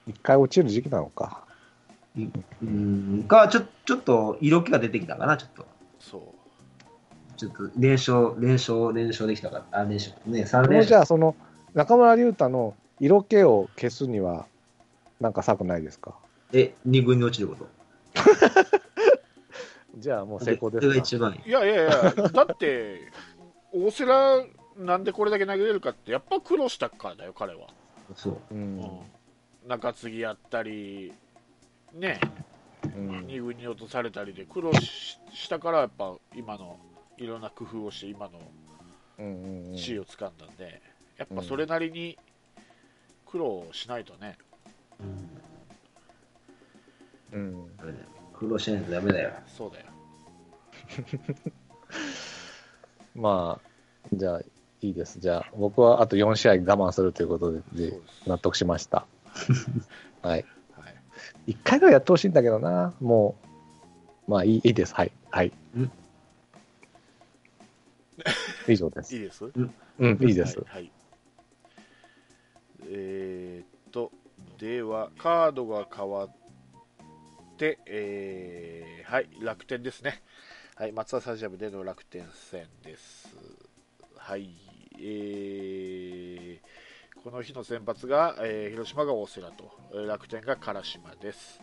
[0.08, 1.44] 一回落ちる時期なのか。
[2.18, 5.66] うん、か、ちょちょっと色気が出てきたかな、ちょっと。
[6.00, 6.22] そう。
[7.38, 10.16] ちょっと連勝、連勝、連勝できたかあ、連勝。
[10.26, 10.80] ね、3も連勝。
[10.80, 11.36] うじゃあ、その
[11.74, 14.46] 中村優太の色気を消すには、
[15.20, 16.16] なんか策ないですか
[16.54, 17.68] え、2軍に落ちること。
[19.98, 21.42] じゃあもう成功ですか一番。
[21.46, 23.12] いやいやいや、だって、
[23.72, 24.48] 大瀬良
[24.78, 27.68] なんでこれだけ投げれるかって、やっぱ苦労したからだよ、彼は。
[28.16, 28.34] そう。
[28.52, 28.56] う。
[28.56, 28.78] うん。
[28.80, 29.02] ん
[29.66, 31.14] 中継ぎやったり、
[31.94, 32.20] ね、
[32.84, 33.10] うん。
[33.26, 36.78] 2軍に落とされたりで苦労ししたから、やっぱ今の
[37.18, 38.40] いろんな工夫をして、今の
[39.76, 40.82] 地位を掴んだんで、
[41.18, 42.18] やっぱそれなりに
[43.26, 44.38] 苦労しないとね、
[45.00, 45.45] うん
[47.34, 49.32] うんダメだよ苦労しないとダメだよ。
[49.48, 49.86] そうだよ。
[53.16, 53.68] まあ、
[54.14, 54.42] じゃあ、
[54.82, 55.20] いいです。
[55.20, 59.08] じゃあ、僕はあと4試合我慢するということで、で納得しました。
[60.22, 60.44] はい。
[60.74, 63.36] はい1回ぐらいやってほしいんだけどな、も
[64.28, 64.32] う。
[64.32, 64.94] まあ、いいいいです。
[64.94, 65.12] はい。
[65.30, 65.90] はいん。
[68.68, 69.16] 以上です。
[69.16, 69.46] いいです？
[69.46, 69.50] う
[70.08, 70.60] ん、いいです。
[70.60, 70.92] はいはい
[72.88, 74.12] えーっと、
[74.60, 76.45] では、カードが変わって、
[77.86, 80.22] えーはい、楽天ですね。
[80.76, 83.34] はい、松田スタジアムでの楽天戦です。
[84.18, 84.50] はい、
[85.00, 86.76] えー
[87.24, 91.62] この日の先発が、えー広島が大瀬良と、えー楽天が唐島です。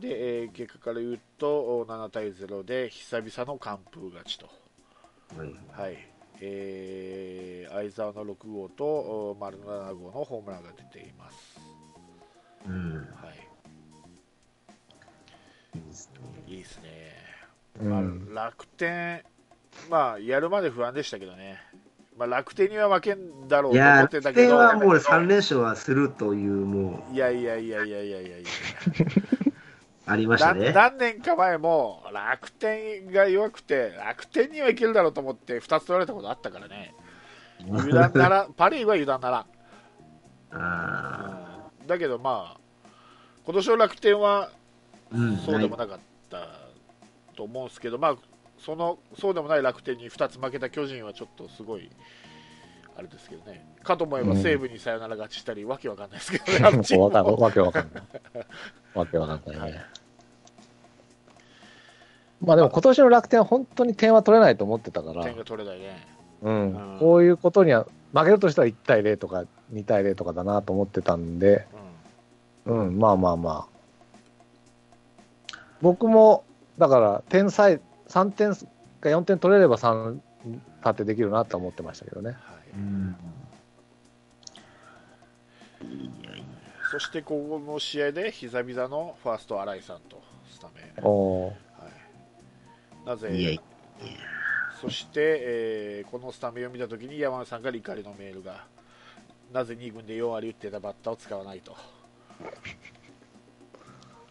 [0.00, 4.50] で、えー結果から言うと、7対0で久々の完封勝ちと。
[5.36, 5.96] はいはい、
[6.40, 8.84] えー、相沢の6号と
[9.30, 11.60] お丸の7号のホームランが出ています。
[12.66, 12.94] うん。
[13.14, 13.49] はい。
[16.46, 17.14] いいですね。
[17.82, 19.22] まあうん、楽天、
[19.88, 21.60] まあ、やるまで不安でしたけどね。
[22.16, 28.48] まあ、楽天には負けんだろうと思って楽たけど、天はもう俺3連勝はするという、もう、いやいやいやいやいやいやいや。
[30.10, 30.72] ありましたね。
[30.72, 36.94] 何年か前も楽天が弱くて楽天にはいけるだろうと思って2つ取られたことあったからね
[37.60, 39.46] 油断なら パ・リーグは油断ならん、
[40.52, 42.90] あうんだけどまあ
[43.44, 44.50] 今年の楽天は
[45.44, 46.48] そうでもなかった
[47.36, 48.16] と思うんですけど、まあ
[48.58, 51.90] そのそうでもない楽天に2つ負けた巨人はちょっとすごい
[52.96, 53.66] あれですけどね。
[53.82, 58.04] かと思えば西武にサヨナラ勝ちしたり、わけわかんないですけどねわけわかんない。
[58.94, 59.80] わけわかんないね。
[62.40, 66.06] まあでも今年の楽天は本当に点は取れないと思ってたから、点が取れないね。
[66.42, 66.92] うん。
[66.92, 66.98] うん。
[66.98, 71.66] こういうことには、負けるとしたら1対0とか2対0とかだなと思ってたんで、
[72.66, 72.88] うん。
[72.88, 73.69] うん、まあまあまあ。
[75.80, 76.44] 僕も、
[76.78, 80.20] だから、点さえ、3点か4点取れれば3
[80.84, 82.30] 立てできるなと思ってましたけどね。
[82.30, 82.38] はい。
[82.74, 83.16] うん。
[86.90, 91.52] そしてここの試合で久々のファースト新井さんとスタメン、は
[93.04, 93.60] い、なぜいやいや。
[94.80, 98.64] そして、えーこのスタメンを見たときに山根さんから怒りのメールが
[99.52, 101.76] なぜ2軍で4割打ってたバッターを使わないと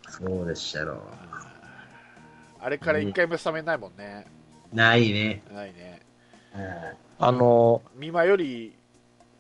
[0.09, 1.01] そうでしたろ
[2.61, 4.25] あれから1回目スタメンないもんね、
[4.73, 4.75] う。
[4.75, 5.43] ないね。
[5.53, 6.01] ないね
[7.19, 8.73] あの美馬より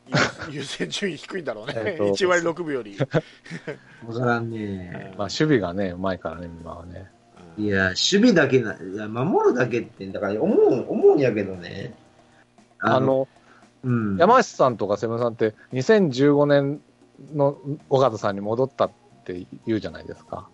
[0.07, 0.13] 優
[0.59, 2.97] 優先順位低いんだろうね、えっと 1割6分より、
[4.07, 5.13] わからんね。
[5.17, 7.09] まあ、守備がね、うまいからね、今はね。
[7.57, 11.93] いや、守備だけな、いや、守るだけって、だから思う、思うんやけどね。
[12.79, 13.27] あ、の、
[13.83, 14.17] うん。
[14.17, 16.81] 山下さんとかセブンさんって、2015年
[17.33, 17.57] の
[17.89, 18.91] 尾形さんに戻ったっ
[19.25, 20.47] て言うじゃないですか。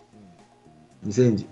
[1.06, 1.46] 2010、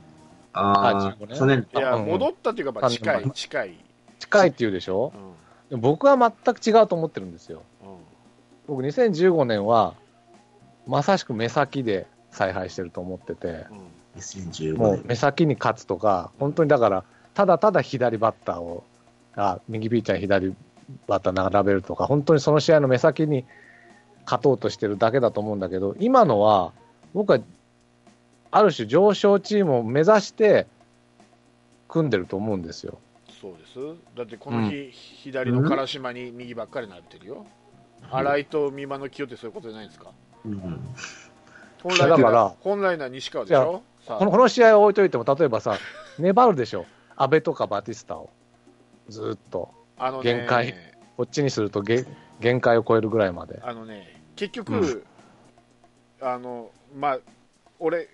[0.53, 3.77] ああ15あ、年去年、いや、うん戻ったっていうか、まあ、近い、近い、
[4.19, 5.13] 近いって言うでしょ？
[5.15, 5.69] うん。
[5.69, 7.61] でも僕は全く違うと思ってるんですよ。
[7.81, 7.87] うん。
[8.67, 9.95] 僕2015年は、
[10.87, 13.65] まさしく目先で采配してると思ってて、
[14.17, 15.05] 2015もう年。
[15.07, 18.83] 目先に勝つとか、本当にだから、ただただ左バッターを、
[19.35, 20.53] あ右ピッチャーに左
[21.07, 23.45] バッター並べるとか、本当にその試合の目先に
[24.25, 26.71] 勝とうとしてるだけだと思うんだけど、今のは、
[27.13, 27.39] 僕は、
[28.55, 30.67] ある種上昇チームを目指して
[31.87, 32.99] 組んでると思うんですよ。
[33.41, 33.79] そうです。
[34.15, 37.47] だってこの日、左の唐島に右ばっかりなってるよ、
[38.11, 40.11] 新井と美馬の起用ってそういうことじゃないんですか、
[40.45, 40.79] うん。
[41.81, 45.79] 本来だから本来なら西川でしょ、このこの試合を置いといても、例えばさ、
[46.19, 46.85] 粘るでしょ、
[47.15, 48.29] 阿部とかバティスタを、
[49.09, 50.75] ずーっと、あのね限界。
[51.17, 52.05] こっちにするとげ
[52.39, 53.59] 限界を超えるぐらいまで。
[53.63, 55.03] あのね結局、うん。
[56.21, 57.19] あのまあ
[57.79, 58.07] 俺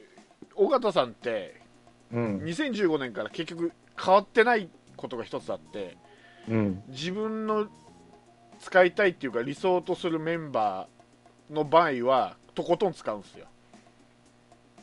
[0.60, 1.60] 尾形さんって
[2.12, 4.68] うん、2015年から結局変わってない
[4.98, 5.96] ことが一つあって
[6.50, 7.68] うん、自分の
[8.60, 13.46] 使いたいっていうか理想とするメンバーの場合はとことん使うんですよ。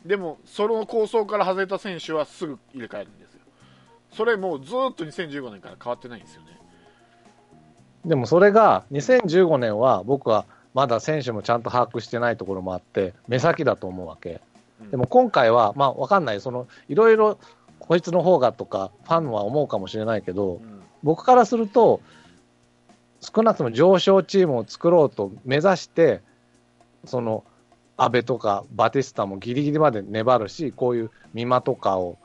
[0.04, 3.40] でもその構想から外れた選手はすぐ入れ替えるんですよ。
[4.12, 6.48] それもうずーっと2015年から変わってないんですよね。
[8.04, 14.40] でもそれが2015年は僕はまだ選手もちゃんと把握してないところもあって、目先だと思うわけ。
[14.80, 14.90] うん。
[14.90, 17.38] でも今回は、まあわかんない、そのいろいろ
[17.78, 20.82] こいつの方がとか、ファンは思うかもしれないけどう、ん。
[21.02, 22.00] 僕からすると、
[23.20, 26.20] 少なくとも上昇チームを作ろうと目指して、
[27.04, 27.44] その
[27.96, 32.18] 阿部とかバティスタもギリギリまで粘るし、こういう美馬とかを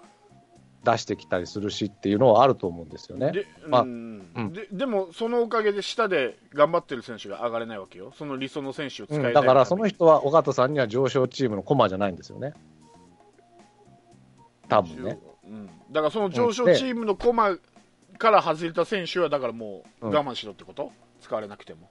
[0.83, 3.31] 出してきたりするしっていうのはあると思うんですよね。
[3.31, 4.31] で,、まあうん。
[4.35, 4.53] うん。
[4.53, 8.11] ででもそのおかげで下で頑張ってる選手が上がれないわけよ。
[8.17, 12.53] その理想の選手を使いうん、だからその人は尾形さんには上昇チームの駒じゃないんですよね。
[14.67, 15.19] 多分ね。
[15.45, 17.57] うん、だからその上昇チームの駒
[18.17, 20.91] から外れた選手はだからもう我慢しろってこと、
[21.21, 21.89] 使われなくても。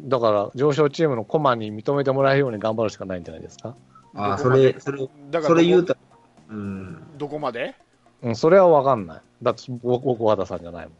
[0.00, 3.76] だから上昇チームの駒に認めてもらえるように頑張るしかないんじゃないですか。
[4.14, 5.96] あそれ、それ、だからそれ言うた
[6.50, 7.18] うん。
[7.18, 7.74] どこまで？
[8.22, 9.20] うん、それは分かんない。
[9.42, 10.92] だって僕、僕、和田さんじゃないも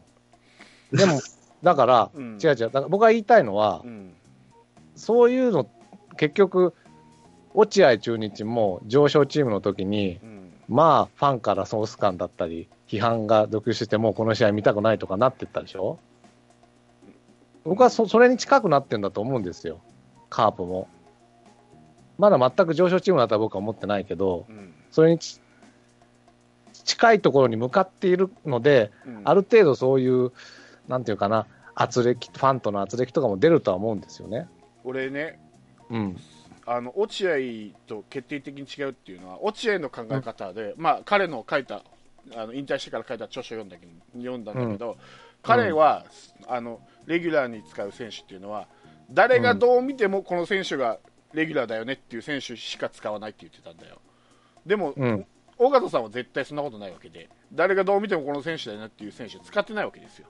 [0.93, 0.97] ん。
[0.97, 1.19] でも、
[1.61, 4.13] だから、うん違う違う、だから僕が言いたいのはう、ん
[4.95, 5.67] そういうの、
[6.17, 6.73] 結局、
[7.53, 15.99] 落合中日も上昇チームの時に、うんまあ、ファンからソース感だったり、批判が続出して、もうこの試合見たくないとかなってったでしょ？
[17.63, 19.79] 僕はそそれに近くなってんだと思うんですよ、
[20.29, 20.87] カープも。
[22.17, 25.39] まだ全く上昇チームだとは僕は思ってないけど、うんそれにち
[26.83, 29.21] 近いところに向かっているので、うん。
[29.23, 30.31] ある程度そういう、
[30.87, 34.47] なんていうかな、圧力、ファンとの圧力とかも出るとは思うんですよね。
[34.83, 35.39] 俺ね
[35.89, 36.17] うん。
[36.65, 37.35] あの落合
[37.87, 41.83] と決定的に違うっていうのは落合の考え方で、まあ、彼の書いた
[42.35, 44.97] あの引退してから書いた著書を読んだけど読んだんだけど、
[45.41, 46.05] 彼は、
[46.47, 48.67] あのレギュラーに使う選手っていうのは
[49.11, 50.99] 誰がどう見てもこの選手が
[51.33, 54.00] レギュラーだよねっていう選手しか使わないって言ってたんだよ
[54.65, 55.25] でも、うん
[55.63, 60.25] 尾形さんは絶対そんなことないわけで誰がどう見てもこの選手だよねっていう選手使ってないわけですよ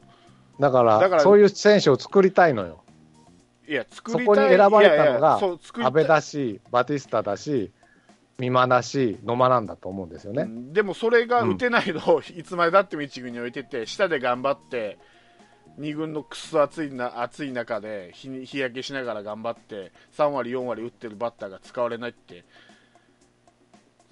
[0.60, 2.84] だから、だからそういう選手を作りたいのよ。
[3.68, 7.72] いや作そりたいこに選ばれたのがそう作りたい安倍だし、バティスタだし、
[8.38, 10.44] 美馬だし、野間なんだと思うんですよね。
[10.44, 14.98] うんでもそれが打てないのを いつまでたっても1軍に置いてて下で頑張って
[15.80, 22.44] 2軍のくっそ暑いな暑い中で日に日焼けしながら頑張って3割、4割打ってるバッターが使われないって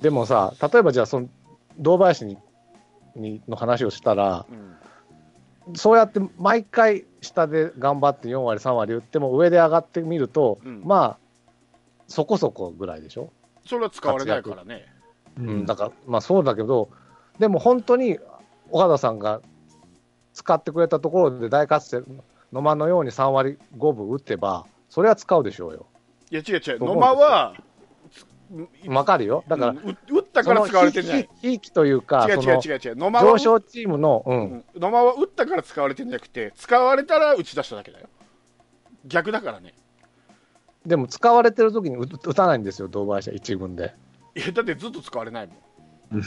[0.02, 1.30] でもさ、例えばじゃあ、その
[1.78, 2.38] 堂林に
[3.16, 4.76] にの話をしたら、うん
[5.76, 11.18] そうやって毎回下で頑張って4割、3割打っても上で上がってみると、うんまあ、
[12.08, 13.30] そこそこぐらいでしょ？
[13.68, 14.88] それは使われないからね。
[15.38, 16.90] うん、だから、まあそうだけど、
[17.38, 18.18] でも本当に
[18.72, 19.42] 岡田さんが
[20.34, 22.18] 使ってくれたところで大活躍、
[22.52, 25.86] 野間のように3割5分打てば、それは使うでしょうよ。
[26.32, 27.54] いや違う違う、野間は、
[28.88, 29.44] わかるよ。
[29.48, 38.08] だから、うん打打ったから使われてんじゃないひいきというか、違うその違う違う違う、野間は上昇チームの、う、うんん野間は打ったから使われてんじゃなくて、使われたら打ち出しただけだよ。
[39.06, 39.74] 逆だからね。
[40.86, 43.94] でも使われてる時に打打たないんですよ、堂林は1軍で。
[44.36, 46.24] いやだってずっと使われないもん。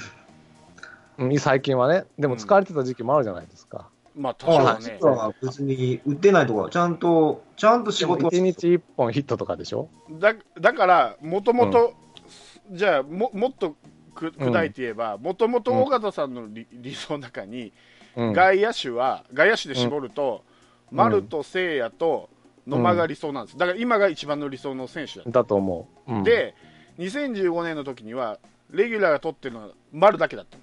[1.19, 3.89] うん、最近はね、でも使われてた時期もあるじゃないですか。
[4.15, 5.09] まあ、多少はね実。
[5.09, 9.89] は別に打ってないとか、ちゃんと、ちゃんと仕事を1日1本ヒットとかでしょ？
[10.11, 11.95] だだから、もともと、
[12.73, 13.77] じゃあも、もっと
[14.15, 17.73] く砕いて言えば、もともと尾形さんの理,、理想の中に、
[18.17, 20.45] うん、外野手は、外野手で絞ると、
[20.93, 20.97] ん。
[20.97, 22.29] 丸と聖也と
[22.67, 26.13] 野間が理想なんです、だから今が一番の理想の選手だ、だと思う。
[26.13, 26.55] うん、で、
[26.99, 28.39] 2015年の時には、
[28.71, 30.59] レギュラーが取ってるのは丸だけだった。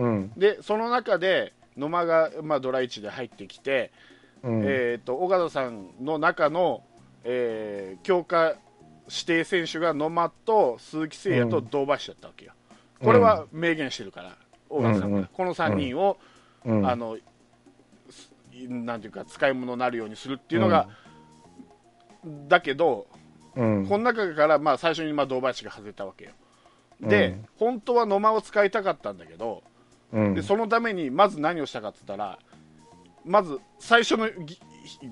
[0.00, 3.92] のうん、で、その中で野間が、まあ、ドラ1で入ってきて、
[4.42, 6.82] うん、えー、と尾形さんの中の、
[7.24, 8.56] えー強化
[9.08, 12.52] 指定選手が野間と鈴木誠也と堂林だったわけよ、
[13.00, 14.36] これは明言してるから、
[14.70, 16.18] 尾形さんが、この3人を、
[16.64, 17.18] うん、あの
[18.10, 18.32] す
[18.68, 20.88] なんていうか使い物になるようにするっていうのが、
[22.48, 23.06] だけど、
[23.56, 26.30] うん、この中から、まあ、最初にまあ堂林が外れたわけよ。
[27.00, 27.46] で、うん。
[27.58, 29.62] 本当は野間を使いたかったんだけど、
[30.12, 30.34] うん。
[30.34, 32.38] でそのためにまず何をしたかって言ったら、
[33.24, 34.58] まず最初のぎ、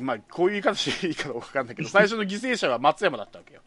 [0.00, 3.60] まあ、こういう言い方していいかどうか分かんないけど、最初の犠牲者は松山だったわけよ。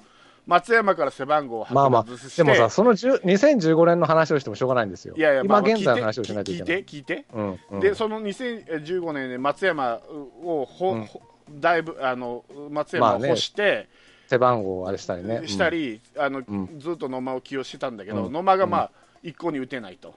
[0.46, 5.16] 松山から背番号をまあまあでもさ、その10 2015年の話をしてもしょうがないんですよ。
[5.18, 6.56] いやいや、まあ今現在の話をしないとい。
[6.56, 6.84] 聞いけない。
[6.84, 7.80] て、聞いて、うんうん。
[7.80, 10.00] で、その2015年で松山
[10.44, 11.06] をほ、うん。
[11.06, 13.30] ほだいぶあの松山をまあね。
[13.30, 13.88] 干して、
[14.28, 15.48] 背番号をあれしたりね。
[15.48, 16.80] したり、あのうん。
[16.80, 18.34] ずっと野間を起用してたんだけど、うん。
[18.34, 18.92] 野間がまあ、
[19.24, 20.14] 一向に打てないと。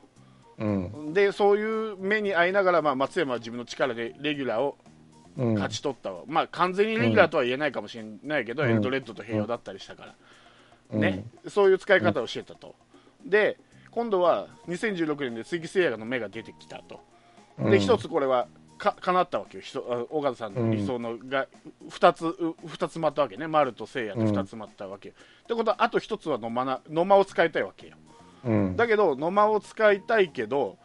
[0.59, 4.88] うん、でそういう目に遭いながら、まあ、松山は自分の力でレギュラーをうん、
[5.39, 8.71] 勝ち取ったわ、まあ、完全にレギュラーとは言えないかもしれないけど、うん。
[8.71, 10.15] エルドレッドと併用だったりしたから、
[10.93, 11.01] うん。
[11.01, 12.75] ね、そういう使い方をしてたと、
[13.25, 13.57] で
[13.91, 17.01] 今度は2016年で鈴木誠也の目が出てきたと、
[17.59, 17.71] うん。
[17.71, 18.49] で一つこれは
[18.79, 19.65] か叶ったわけよ、
[20.11, 21.47] 尾形さんの理想のが
[21.91, 25.15] 2つう二つ待ったわけね、丸と誠也と2つ待ったわけよ。
[25.45, 27.97] ってことは、あと1つは野間な野間を使いたいわけよ。
[28.45, 30.79] うん、だけど野間を使いたいけど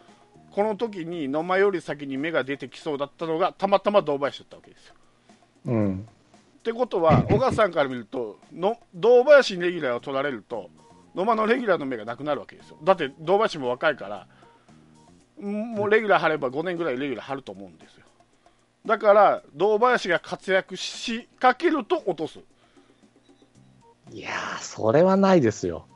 [0.53, 4.93] この時に野間より先に芽が出てきそうだったのがたまたま堂林だったわけですよ。
[5.65, 6.07] うん、
[6.59, 10.69] ってことは小川さんから見るとの堂林にレギュラーを取られると
[11.15, 14.27] 野間のレギュラーの目がなくなるわけですよだって堂林も若いから
[15.41, 18.05] んもうレギュラー張れば5年ぐらいレギュラー張ると思うんですよ
[18.85, 22.39] だから堂林が活躍しかけると落とす
[24.11, 25.87] いやー、それはないですよ。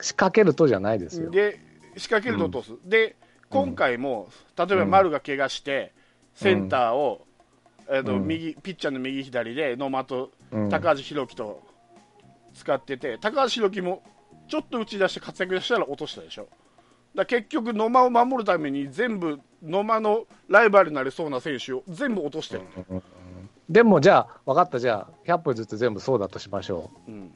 [0.00, 1.30] 仕掛けるとじゃないですよ。
[1.30, 1.58] で
[1.96, 3.16] 仕掛けると落とす、で
[3.52, 5.92] 今回も例えば丸が怪我して、
[6.34, 7.26] センターを、
[7.88, 8.26] えーとうん。
[8.26, 10.68] 右ピッチャーの右左で野間とうん。
[10.68, 11.62] 高橋宏樹と
[12.54, 14.02] 使ってて、高橋宏樹も
[14.48, 16.48] ちょっと打ち出して活躍したら落としたでしょ。
[17.14, 22.62] だ結局、野間を守るために全部、野間のライバルになりそうな選手を全部落としてる。
[22.88, 23.02] のよ、
[23.68, 27.10] でもじゃあ、分かった、じゃあ、100歩ずつ全部そうだとしましょう。
[27.10, 27.30] ん、う。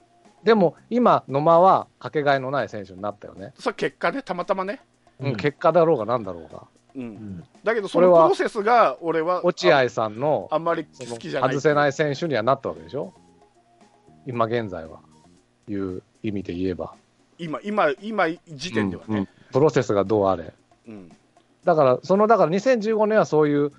[0.45, 3.53] でも、今、野間はかけがえのない選手になったよね。
[3.59, 4.81] それ結果ね、たまたまね、
[5.21, 6.65] うんうん結果だろうがなんだろうが。
[6.95, 11.51] うんうんだけど、そのこれはプロセスが俺は落合さんのああんまり好きじゃない。
[11.51, 13.13] 外せない選手にはなったわけでしょ？
[14.27, 15.01] 今現在は。
[15.69, 16.95] いう意味で言えば。
[17.39, 19.29] 今、今、今時点ではうんうんね。
[19.53, 20.53] プロセスがどうあれ。
[20.87, 21.11] うん
[21.65, 23.73] だから、その、だから2015年はそういう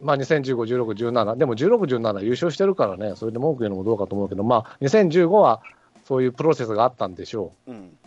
[0.00, 0.54] まあ、2015、
[0.84, 5.60] 16、17、でも16、17優勝してるからね、それで文句言うのもどうかと思うけど、まあ、2015は
[6.06, 7.97] そういうプロセスがあったんでしょうん。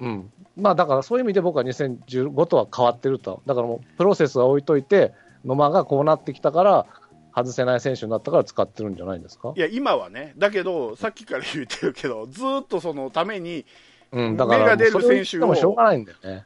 [0.00, 0.04] う。
[0.04, 0.32] うん。
[0.56, 3.42] まあ、だからそういう意味で僕は2015とは変わってると。
[3.46, 5.12] だからもう、プロセスは置いといて、
[5.44, 6.86] 野間がこうなってきたから、
[7.34, 9.52] 外せない選手になったから使ってるんじゃないんですか？
[9.54, 13.64] いや、今はね、だけど、さっきから言ってるけど、ずーっとそのために、
[14.10, 16.44] うん、だから、もしょうがないんだよね。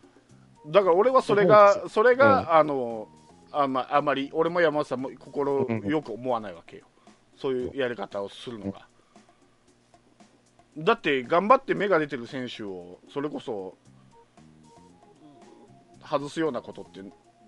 [0.67, 3.09] だから俺はそれが、それが、うあの、
[3.53, 6.85] あんまあまり、俺も山本さんも心よく思わないわけよ。
[7.37, 8.87] そういうやり方をするのが。
[10.79, 13.77] だって、頑張って芽が出てる選手を、それこそ、
[16.05, 17.03] 外すようなことって、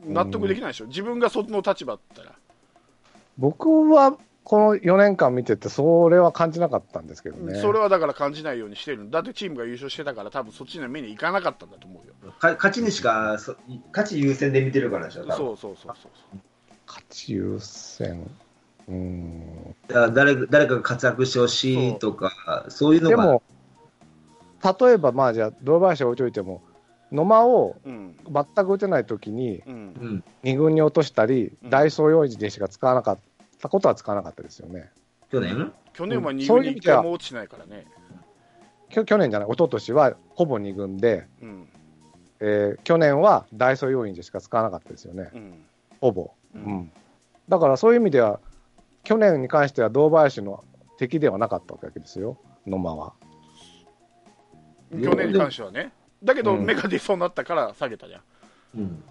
[0.06, 0.86] 納得できないでしょ。
[0.86, 2.32] 自分がその立場だったら。
[3.38, 7.58] 僕はこの4年間見てて、それは感じなかったんですけどね。
[7.60, 12.32] それはだから感じないようにしてるだってチームが優勝してたから、多分そっちの目に行かなかったんだと思うよ。
[12.32, 13.56] か勝ちにしかそ、
[13.92, 16.38] 勝ち優先で見てるからでしょ、そうそうそうそう。
[16.86, 18.30] 勝ち優先。
[18.88, 19.74] うん。
[19.88, 23.42] だから誰誰かが活躍してほしいとか、そういうのが、でも、
[24.80, 26.62] 例えば、まあじゃあ、堂林置いといても、
[27.12, 28.16] 野間をうん。
[28.32, 29.76] 全く打てないときに、うんう。
[30.06, 33.18] ん、2軍に落としたり、うんダイソー用意でしか使わなかっ
[33.60, 34.90] たことは使わなかったですよね。
[35.30, 35.72] 去年？
[35.92, 37.86] 去年はうん2軍に1そういう意味では回も落ちてないからね。
[38.90, 41.68] きょ去年じゃない、一昨年はほぼ2軍で、うん。
[42.40, 45.64] えー去年はダイソー要員でしか使わなかったですよね、うん。
[46.00, 46.30] ほぼ。
[46.54, 46.92] ううんん、
[47.48, 48.40] だからそういう意味では、
[49.04, 50.64] 去年に関しては堂林の
[50.98, 53.12] 敵ではなかったわけですよ、野間は。
[54.90, 55.92] 去年に関してはね。
[56.22, 58.22] だけど、うん目が出そうになったから下げたじゃ
[58.74, 59.04] うん、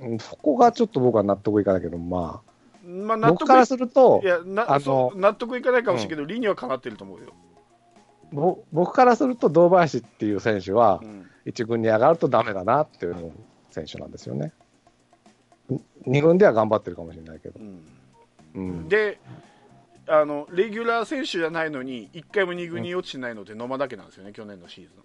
[0.00, 2.42] うんそこがちょっと僕は納得いかないけど、ま
[2.86, 3.06] ん。
[3.06, 7.32] まあ、あ、納得僕からするとい、やなあの納得いかないかもしれんけど、理にはかなってると思うよ。
[8.30, 11.26] ぼ僕からすると堂林っていう選手はう、ん。
[11.44, 13.32] 一軍に上がるとダメだなっていう
[13.70, 14.52] 選手なんですよね。
[16.06, 17.58] 2軍では頑張ってるかもしれないけど。
[17.58, 17.97] うん
[18.54, 19.18] うん、で
[20.08, 25.02] あの、レギュラー選手じゃないのに、1回も2軍に落ちてないので、野間だけなんですよね、去年のシーズン。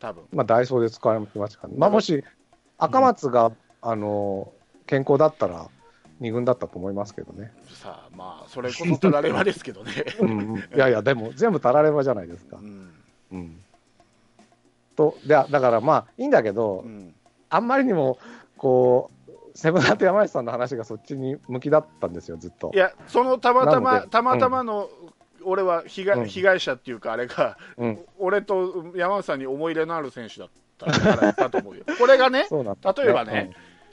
[0.00, 2.22] 多分まあ、ダイソーで使われましたから、まあ、もし
[2.78, 4.52] 赤松が、あの
[4.86, 5.68] 健康だったら、
[6.20, 7.52] 2軍だったと思いますけどね。
[7.68, 9.92] さあ、まあ、それこそたらればですけどね。
[10.18, 12.62] うん、いやいや、でも全部たらればじゃないですかう。
[12.64, 12.92] ん
[13.30, 13.64] うん、
[14.96, 17.14] とでだからまあいいんだけど、うん
[17.50, 18.18] あんまりにも
[18.58, 19.17] こう、
[19.58, 22.70] セブンアと山下さんの話がそっちに向きだったんですよ、ずっと。
[22.72, 22.76] い。
[22.76, 24.88] や、そのたまたまたまたまの、
[25.42, 30.48] 俺は被害,、うん被害者っていうか、あれが、うん、俺と山内さんに思い入れのある選手だっ
[30.78, 31.82] たからだと思うよ。
[31.98, 33.50] これがね、例えばね、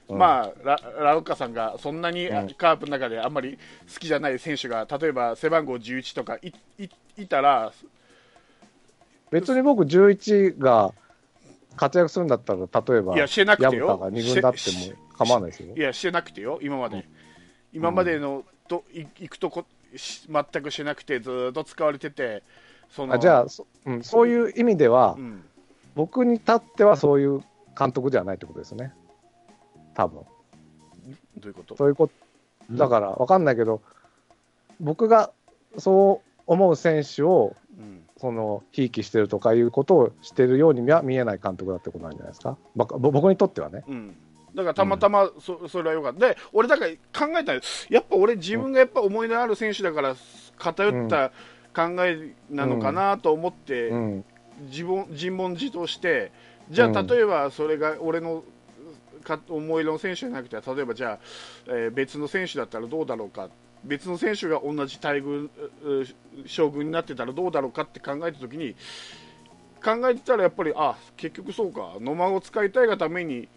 [0.07, 0.19] うん。
[0.19, 2.47] まあ、ララロッカさんがそんなにうん。
[2.49, 3.57] カープの中であんまり
[3.91, 7.71] 好きじゃない選手が、例えば背番号11とかいいいたら、
[9.31, 10.93] 別に僕、11が
[11.75, 13.87] 活躍するんだったら、例えば、いや、してなくてよ。
[13.87, 15.75] 薮田が、2軍だってしも構わないですよ。
[15.75, 15.79] い。
[15.79, 17.07] や、してなくてよ、今まで。
[17.73, 22.43] 今までのとい行くとこし全くしてなくて、ずーっと使われてて、
[22.89, 25.43] そのあじゃあそ、うん、そういう意味では、うん、
[25.95, 27.41] 僕にとってはそういう
[27.77, 28.93] 監督ではないってことですね、
[29.93, 30.21] 多分。
[31.37, 31.75] どういうこと？
[31.75, 32.13] そういうこと
[32.71, 33.81] だから分かんないけど、
[34.79, 35.31] 僕が
[35.77, 38.01] そう思う選手をうん。
[38.17, 43.83] そのひいきしてるとかいうことをしてるようには見えない監督だってことなんじゃないですか、ばぼ僕にとってはね。
[43.89, 44.15] うん、
[44.55, 50.15] だからたまたまそ,、それはよかった、で俺、だから考えたら、やっぱ俺、自分がやっぱ思いのある選手だから、
[50.57, 51.29] 偏った
[51.75, 54.25] 考えなのかなと思って、うん。
[54.69, 56.31] 自分尋問自答して、
[56.69, 57.07] じゃあ、うん。
[57.07, 58.43] 例えばそれが俺の
[59.25, 61.19] か思いの選手じゃなくて、例えばじゃあ、
[61.67, 63.49] えー別の選手だったらどうだろうか、
[63.83, 65.49] 別の選手が同じ待遇
[65.83, 66.07] うう
[66.45, 68.75] 将軍になってたらどうだろうかって考えたときに、
[69.83, 73.49] 考えてたらやっぱり、あ結局そうか、野間を使いたいがために、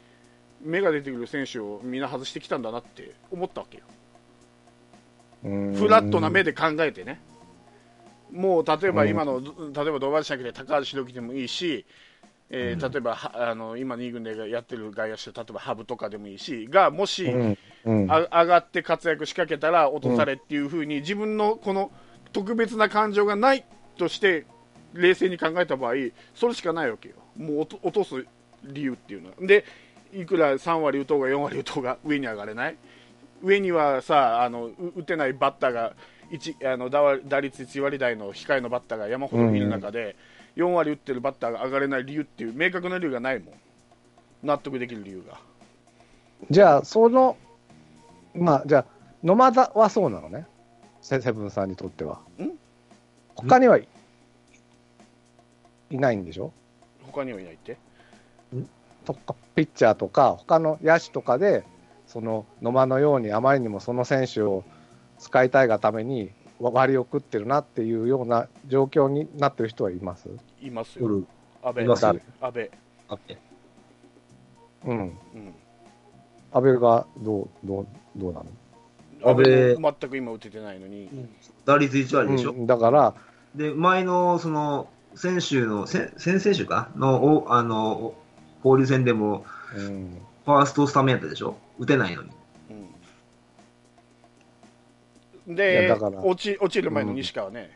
[0.65, 3.85] 芽が出てくる選手をみんな外してきたんだなって思ったわけよ。
[5.45, 5.75] うん。
[5.75, 7.21] フラットな目で考えてね、
[8.33, 11.87] もう例えば今の、例えば堂林じゃなくて高橋宏樹でもいいし、
[12.51, 12.93] えーうん。
[12.93, 21.91] 例えばはあの今、2軍でやってる外野手、例えばハブとかでもいいし、がもし、あ上がって活躍しかけたら落とされっていうふうに、自分のこの
[22.33, 23.65] 特別な感情がない
[23.97, 24.47] として、
[24.95, 25.95] 冷静に考えた場合、
[26.35, 28.27] それしかないわけよ、もう落と落とす
[28.65, 29.35] 理由っていうのは。
[29.41, 29.65] で
[30.13, 32.77] いくら3割打とうが4割打とうが上に上がれない？
[33.43, 35.95] 上にはさあのう打てないバッターが
[36.31, 40.17] 1あの打率1割台の控えのバッターが山ほどいる中で、
[40.57, 43.55] 4割打ってるバッターが上がれない理由っていう明確な理由がないもん。
[44.43, 45.39] 納得できる理由が。
[46.51, 47.37] じゃあ、その、
[48.35, 48.87] まあ、じゃあ、
[49.25, 50.47] 野間田はそうなのね、
[51.01, 52.21] セセブンさんにとっては。
[52.41, 52.51] ん？
[53.35, 53.89] 他にはい
[55.91, 56.53] いないんでしょ？
[57.03, 57.77] 他にはいないって？
[59.05, 61.65] とかピッチャーとか、他の野手とかで、
[62.07, 64.63] その野間のようにあまりにもその選手を
[65.19, 66.31] 使いたいがために
[66.61, 70.29] わ割を食ってるなっていうような状況になってる人はいます？
[70.63, 71.25] いますよ。
[71.61, 71.85] 安倍。
[71.85, 72.71] います安倍。
[74.87, 74.99] うん。
[74.99, 75.17] うん。
[76.53, 77.87] 安倍がどう、どう、
[78.17, 78.47] どうなの？
[79.25, 81.11] 安倍も全く今打ててないのに。
[81.65, 82.53] 打率1割でしょ？
[82.53, 83.15] うん、だから、
[83.57, 86.91] で、前の、その、先週の、先先々週か？
[86.95, 88.15] の、おあの、
[88.65, 89.45] 交流戦でも、
[89.77, 91.57] うん、ファーストスタメンやったでしょ？
[91.79, 92.31] 打てないのに。
[95.47, 95.53] うん。
[95.53, 97.71] いでやだから落ち、落ちる前の西川ね。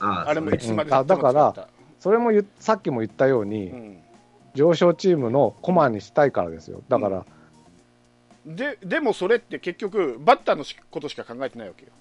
[0.00, 1.68] ああれもいつまでうんあだから
[2.00, 3.98] それもさっきも言ったように、
[4.54, 6.82] 上昇チームのコマにしたいからですよ。
[6.88, 7.24] だから、
[8.46, 8.56] うん。
[8.56, 11.92] で、でもそれって結局、バッターのしことしか考えてないわけよ。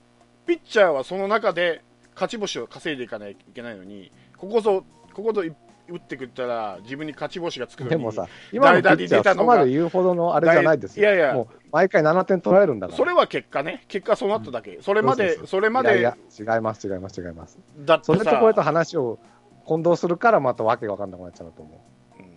[0.45, 1.81] ピッチャーはその中で
[2.15, 5.41] 勝ち星を稼いでいかないといけないのに、ここぞ、ここぞ
[5.89, 7.89] 打ってくったら自分に勝ち星がつくのに。
[7.91, 11.13] でもさ、今のピッチャーはそこまで言うほどのあれじゃないですよ。
[11.13, 12.97] いやいやもう毎回7点取られるんだから。
[12.97, 14.79] それは結果ね、結果そうなっただけ。
[14.81, 16.17] それまで、それまでいやいや、
[16.55, 17.57] 違います、違います、違います。
[17.79, 19.19] だってさ、それとこれと話を
[19.65, 21.81] 混同するから、またわけが分かんなくなっちゃうと思
[22.19, 22.27] うんう。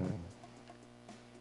[0.00, 0.14] うん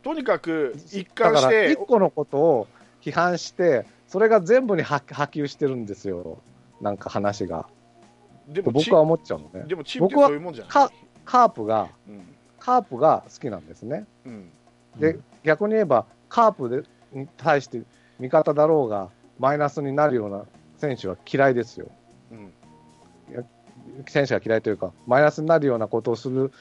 [0.05, 2.67] とにかく一貫して一、個のことを
[3.01, 6.37] 批判して、それが全部に波波及してるんですよ、
[6.79, 7.65] なんか話が。
[8.47, 9.67] でもチ僕は思っちゃうのね。
[9.67, 10.71] でもチームって僕はそういうもんじゃない。
[10.71, 10.91] カ
[11.25, 12.27] カープが、うん
[12.57, 14.07] カープが好きなんですね。
[14.25, 14.49] うん
[14.97, 17.83] で、逆に言えば、カープでに対して
[18.19, 20.45] 味方だろうが、マイナスになるような
[20.77, 21.87] 選手は嫌いですよ。
[22.31, 22.53] うん
[24.07, 26.51] 選手が嫌いというか、マイナスになるようなことをする、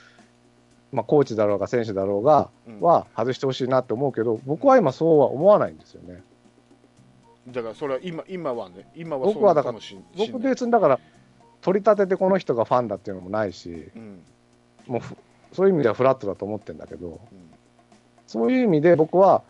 [0.92, 6.22] まあ、コーチだろうが、選手だろうが、うんは外してほしいなって思うけど、僕は今、そうは思わないんですよね。
[7.48, 11.00] だからそれは今今はね、今はそう僕はだかもしん僕しんない別にだから、
[11.64, 14.22] 取り立ててこの人がファンだっていうのもないし、うん
[14.86, 15.16] もうふ
[15.52, 17.18] そういう意味ではフラットだと思ってるんだけど、うん
[18.26, 19.42] そういう意味で僕は、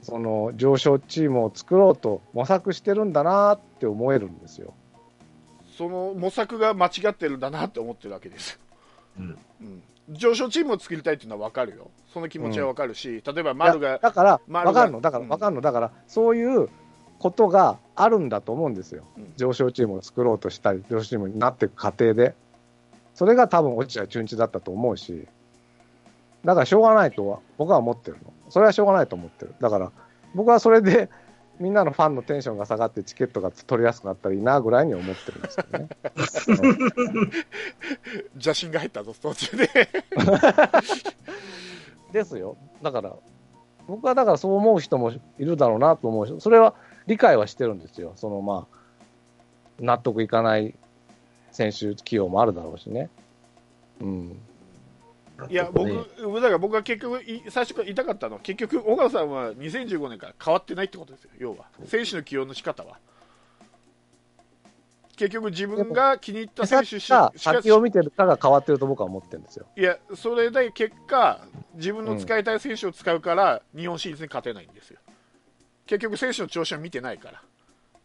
[0.00, 4.74] その上昇チームを作ろうと模索してるんだなって思えるんですよ。
[5.76, 8.58] その模索が間違ってるんだなって思ってるわけですよ。
[9.20, 11.90] うんうん上昇チームを作りたいっていうのは分かるよ。
[12.12, 16.68] その気持ちは分かるし、例えば丸が、だから、丸がわかるの、だから、うんわかるの、だから、そういう
[17.22, 19.04] ことがあるんだと思うんですよ。
[19.16, 22.34] うん上昇チームを作ろうとしたり、上昇チームになっていく過程で。
[23.14, 25.28] それが多分落合中日だったと思うし、
[26.44, 28.32] だからしょうがないとは、僕は思ってるの。
[28.48, 29.54] それはしょうがないと思ってる。
[29.60, 29.92] だから、
[30.34, 31.08] 僕はそれで、
[31.60, 35.88] みんなのファンのテンションが下がってチケットが取りやすくなったらいいなぐらいに思ってるんですよね。
[38.34, 39.68] 邪心が入ったぞ、途中で。
[42.12, 42.56] ですよ。
[42.82, 43.14] だから、
[43.86, 46.74] 僕はだからそう思う人もいるだろうなと思うし、それは
[47.06, 48.12] 理解はしてるんですよ。
[48.16, 48.78] そのまあ、
[49.80, 50.74] 納得いかない
[51.50, 53.10] 選手起用もあるだろうしね。
[54.00, 54.40] うん。
[55.48, 55.96] いや、僕、ね
[56.34, 61.66] だから僕は結局、い最初から言いたかったのは、結局、小川さんは2015年から変わってないってことですよ、要は。
[61.86, 62.98] 選手の起用の仕方は。
[65.16, 69.66] 結局、自分が気に入った選手ししかか先を見てるかが変わってると僕は思ってるんですよ。
[69.76, 71.40] いや、それで結果、
[71.74, 74.98] 自分の使いたい選手を使うから、日本シリーズに勝てないんですよ。
[75.86, 77.42] 結局、選手の調子は見てないから。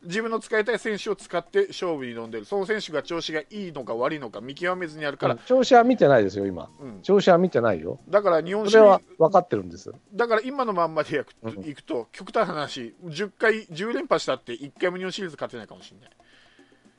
[0.03, 2.45] 自分の使いたい選手を使って勝負に挑んでる。
[2.45, 5.35] その選手が調子がいいのか悪いのか見極めずにやるから。
[5.37, 6.69] 調子は見てないですよ、今。
[6.79, 7.99] うん、調子は見てないよ。
[8.07, 9.91] だから日本それはシリーズ、分かってるんです。
[10.13, 16.09] だから今のまんまでやくうんいくと、極端な話、10回、10連覇したって1回も日本シリーズ勝てないかもしれない。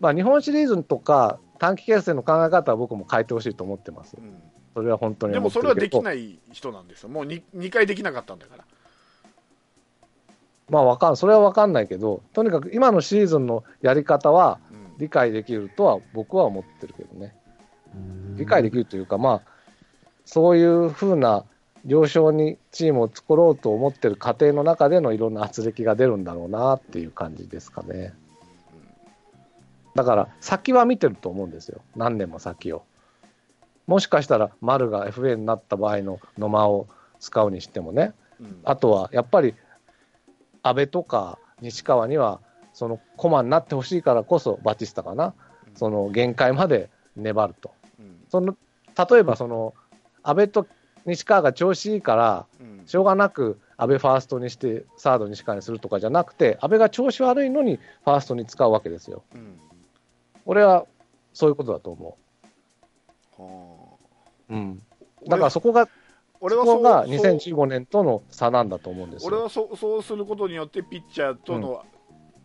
[0.01, 4.17] まあ、日本シリーズとか短期決戦の考え方は僕も変えてほしいと思ってます。
[4.17, 4.43] うん
[4.75, 7.09] それは本当にでもそれはできない人なんですよ。
[7.09, 8.65] もう 2, 2回できなかったんだから。
[10.69, 17.35] まあ、わかん、それは分かんないけど、とにかく今のシーズンのやり方はうん理解できるとは僕は思ってるけどね。
[18.37, 19.43] 理解できるというか、まあ、
[20.25, 21.45] そういうふうな
[21.87, 28.13] 上昇にチームを作ろうと思ってる過程の中でのいろんな圧力が出るんだろうなっていう感じですかね。
[29.95, 31.81] だから、先は見てると思うんですよ。
[31.97, 32.83] 何年も先を。
[33.87, 36.89] もしかしたら、丸が FA になった場合の野間を
[37.21, 39.55] 使うにしてもね、うんあとはやっぱり
[40.63, 42.41] 安倍とか西川には、
[42.73, 45.35] その駒になってほしいからこそ、バチスタかな、
[45.75, 47.73] その限界まで粘ると。
[47.99, 48.21] うん。
[48.29, 48.57] その
[49.11, 49.75] 例えばその
[50.23, 50.67] 安倍と
[51.07, 52.87] 西川が調子いいから、うん。
[52.87, 59.23] しょうがなく安倍ファーストにして、サード西川にするとかじゃなくて、安倍が調子悪いのにファーストに使うわけですよ。
[59.35, 59.59] うん。
[60.45, 60.87] 俺は
[61.33, 62.17] そういうことだと思
[63.39, 63.47] は
[64.51, 64.55] う。
[64.55, 64.83] うん、
[65.27, 65.91] あだからそこが、そ
[66.41, 69.29] 俺はそうこがそう2015年との差なんだと思うんですよ。
[69.29, 71.85] 俺はそうそうすることによってピッチャーとの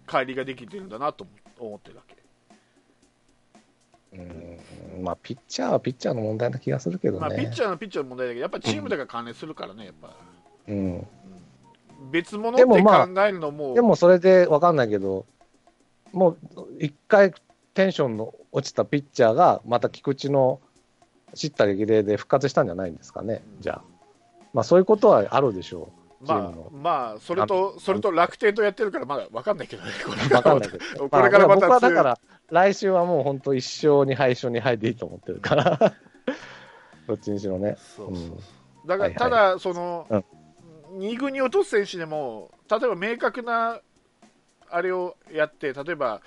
[0.07, 1.27] 乖離ができてるんだなと
[1.59, 2.17] 思ってるわけ。
[4.13, 7.19] うんまあ、ピッチャーはピッチャーの問題な気がするけどね。
[7.19, 10.15] まあ、ピッチャーのピッチャーの問題だけど、やっぱりチームだから関連するからね、やっぱ。
[10.67, 11.07] うん、うん
[12.11, 15.25] 別物って考えるのも、でもそれで分かんないけど、
[16.11, 16.37] もう
[16.79, 17.33] 一回
[17.73, 20.59] テンションの落ちたピッチャーが、また菊池の
[21.33, 23.83] 叱咤激励で復活したんじゃないんですかね、じゃあ。
[24.53, 25.89] まあそういうことはあるでしょ
[26.21, 30.17] う、まあ、まあ、それと、それと楽天とやってるから、まだ分かんないけどね、これ。
[30.17, 32.19] 分かんないけど、これからまた僕はだから、
[32.49, 35.79] 来週はもう本当、一勝2敗、1勝2敗でいいと思ってるから、
[37.07, 37.75] どっちにしろね。
[37.77, 38.27] そうそうう。
[38.27, 38.37] ん。
[38.87, 40.23] だから、ただ、その、うん。
[40.99, 43.81] 2軍に落とす選手でも、例えば明確な
[44.69, 46.21] あれをやって、例えば、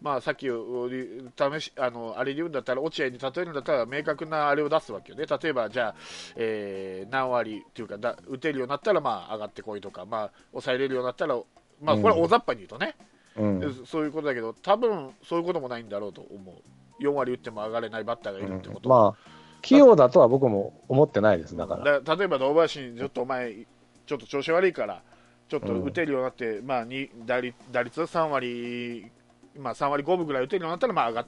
[0.00, 5.94] まあ、さっき試しあのあれで言うんだったら、落合に例えるんだったら、明確なあれを出すわけよね、例えば、じゃあ、
[6.36, 11.36] えー何割っていうかだ、打てるようになったら、まあ、上がってこいとか、まあ、抑えれるようになったら、
[11.80, 12.96] まあ、これは大雑把に言うとね、
[13.36, 13.84] うん。
[13.86, 18.88] そういうことだけど、多分そういうこともないんだろうと思う、4割打っても上がれないバッターがいるってこと。
[18.88, 22.00] まあ、器用だとは僕も思ってないです、だから。
[22.00, 23.66] だ例えば堂林にちょっとお前、
[24.06, 25.02] ちょっと調子悪いから、
[25.48, 29.10] ちょっと打てるようになって、まあ、に打率打率3割、
[29.58, 31.26] まあ、3割5分ぐらい打てるようになったら、まあ、上が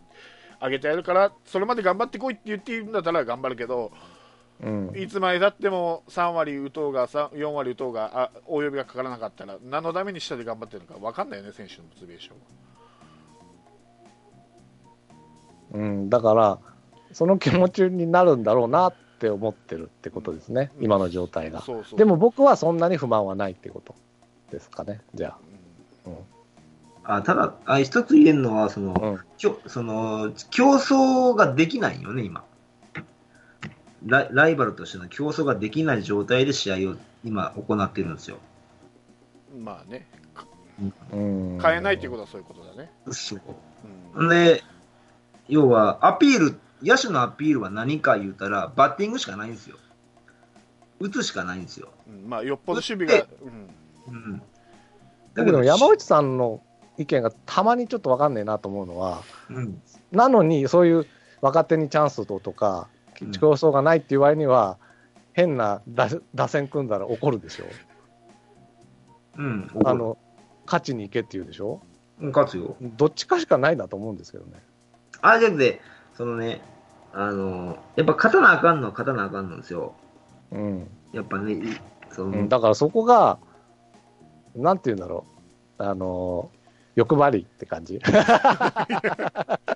[0.61, 3.93] 上げてやるから、それまで頑張ってこいって言っているんだったら頑張るけど、
[4.61, 4.93] うん。
[4.97, 12.37] いつまでたっても3割打とうが、さ4割打とうが、あ大呼びがかからなかったら、何のために下で頑張ってるのか分かんないよね、選手のモチベーション
[15.81, 15.87] は。
[15.87, 16.59] うん、だから、
[17.13, 20.85] その気持ちになるんだろうなって思ってるってことですね、うん。
[20.85, 21.61] 今の状態が。
[21.63, 21.99] そうそう。
[21.99, 23.95] でも僕はそんなに不満はないってこと
[24.51, 25.37] ですかね、じゃ
[26.07, 26.17] うん
[27.11, 29.09] あただあ、一つ言えるのはその、あ。
[29.09, 32.45] うんきょその競争ができないよね、今
[34.05, 34.29] ライ。
[34.33, 38.37] ライバルとしての競争ができない状態で試合を今行ってるんですよ。
[39.59, 40.07] まあね、
[41.13, 42.91] うん変えないっていうことはそういうことだね。
[43.11, 43.41] そう
[44.15, 44.63] うんで、
[45.49, 49.79] 要はアピール、野手のアピールは何か言うたら、バッティングしかないんですよ。
[51.01, 51.89] 打つしかないんですよ。
[52.07, 53.27] うんまあ、よっぽど守備が、
[54.09, 54.43] うんうん、
[55.35, 56.61] 僕でも山内さんの
[56.99, 59.81] 意見がたまにちょっと分かんねえなと思うのは、うん、
[60.13, 61.07] なのにそういう
[61.41, 62.99] 若手にチャンスととか、うん
[63.33, 64.79] 競争がないっていう場合には、
[65.33, 67.65] 変な打打線組んだら怒るでしょ。
[69.37, 70.19] うん、あの
[70.67, 71.81] 勝ちに行けって言うでしょ。
[72.21, 72.77] うん勝つよ。
[72.81, 74.63] どっちかしかないなと思うんですけどね。
[75.21, 75.81] あ、じゃなくて、
[76.15, 76.61] そのね、
[77.13, 79.95] あの、やっぱ勝たなあかんのは勝たなあかんのですよ。
[80.53, 81.63] うんやっぱね、い
[82.11, 83.41] その、うん、だからそこが、
[84.55, 85.25] なんて言うんだろ
[85.79, 86.51] う、あの
[86.99, 88.01] 欲張りって感じ。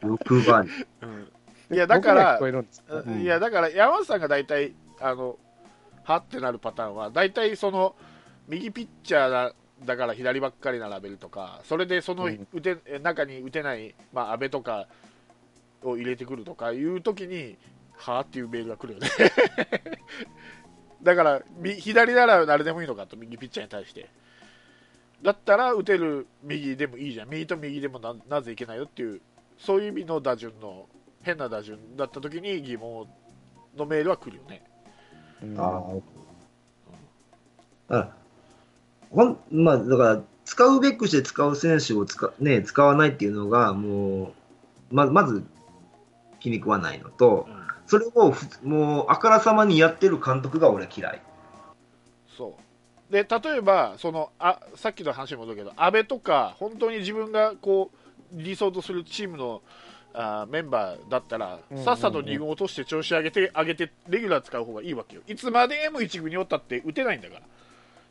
[0.02, 0.86] 欲張り。
[1.02, 1.74] うん。
[1.74, 2.40] いやだから
[3.16, 5.38] いやだから山内さんが大体あの
[6.02, 7.94] はってなるパターンは大体その
[8.48, 9.54] 右ピッチャーだ
[9.84, 12.46] だから左ばっかり並べるとかそれでそのうん。
[12.52, 14.88] 打て、中に打てない、まあ、安倍とか
[15.84, 17.56] を入れてくるとかいう時に
[17.98, 19.08] はあっていうメールが来るよね。
[21.04, 24.08] だからみ左なら誰でもいいのかと右ピッチャーに対して
[25.22, 29.20] だったら打てる右でもいいじゃん右と右でもななぜいけないよっていう
[29.58, 30.86] そういう意味の打順の
[31.22, 33.06] 変な打順だった時に疑問
[33.76, 34.62] のメールは来るよね。
[35.42, 35.82] うんあ
[37.88, 38.08] あ
[39.10, 44.34] ほんまあ、だから、使うべくして使う選手を使,、ね、使わないっていうのが、もう、
[44.90, 45.44] ままず
[46.40, 51.20] 気に食わないのと、うんそれをふもう、あからさまにやってる監督が俺は嫌い。
[52.38, 52.71] そう
[53.12, 57.90] で例えばそのあさっきの話に戻るけど安倍とか本当に自分がこ
[58.34, 59.62] う理想とするチームの
[60.14, 65.22] あメンバーだったら、さっさと2軍落として調子上げて上げてレギュラー使う方がいいわけよ。
[65.26, 67.42] いつまでも1軍におったって打てないんだから。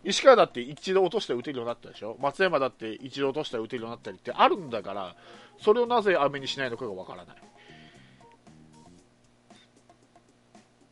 [0.03, 2.17] 石川だって一度落として打てるようになったでしょ？
[2.19, 5.15] 松山だって一度落としたら打てるようになったりってあるんだから
[5.59, 7.35] それをなぜ安倍にしないのかがわからない。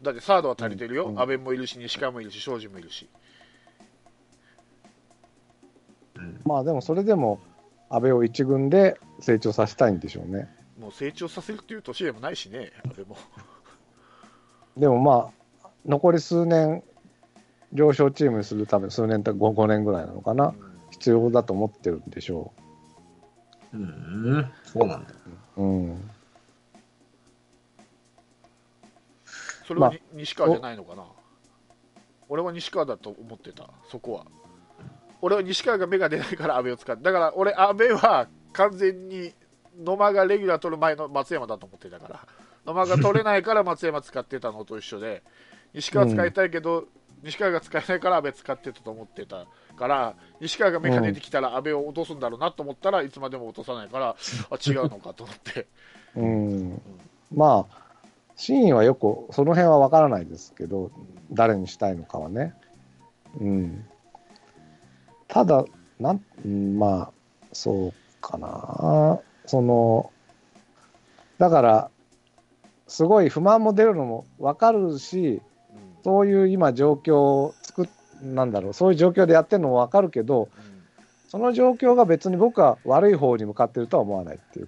[0.02, 1.20] だってサードは足りてるよ、うんうん。
[1.22, 3.10] 安倍もいるし西川もいるし庄司もいるし
[6.50, 7.40] まあでもそれでも、
[7.90, 10.50] 安倍を一軍で成長させたいんでしょうね。
[10.80, 13.18] もう成長させるっていう年でもないしね、安倍も。
[14.76, 15.30] でもま
[15.64, 16.82] あ、残り数年、
[17.72, 22.52] 上昇チームにするため、数年と 5, 5年ぐらいなのかな、うん必要だと思ってるんでしょ
[23.72, 25.16] うん、そうなんだよ。
[25.58, 25.62] う。
[25.62, 26.10] うん。
[29.68, 31.06] それはまに西川じゃないのかな。
[32.28, 34.26] 俺は西川だと思ってた、そこは。
[35.22, 39.34] 俺は西川が芽が出ないから安倍を使って、だから俺、安倍は完全に
[39.84, 42.20] 野間がレギュラー取る前の松山だと思ってたから、
[42.66, 45.24] 野間が取れないから松山使ってたのと一緒で、
[45.74, 46.86] 西川使いたいけど、
[47.24, 49.46] 西川が使えないから安倍使ってたと思ってた
[49.78, 54.16] から、西川が芽が出てきたら安倍を落とすんだろうなと思ったらいつまでも落とさないから、
[54.50, 55.68] あ違うのかと思って。
[56.16, 56.82] うん。
[57.34, 57.80] まあ、
[58.36, 60.92] 真意はよく、その辺は分からないですけど、
[61.32, 62.54] 誰にしたいのかはね。
[63.40, 63.86] うん。
[65.30, 65.64] ただ、
[66.00, 67.12] なん、うんまあ、
[67.54, 69.20] そうかな。
[69.46, 70.12] その、
[71.38, 71.92] だから、
[72.88, 75.42] すごい不満も出るのもわかるし、
[76.04, 77.90] そういう今状況を作っ、
[78.24, 80.50] なんだろう、そういう状況でやってるのもわかるけど、
[81.28, 84.68] その状況が別に僕は悪い方に向かってるとは思わないっていう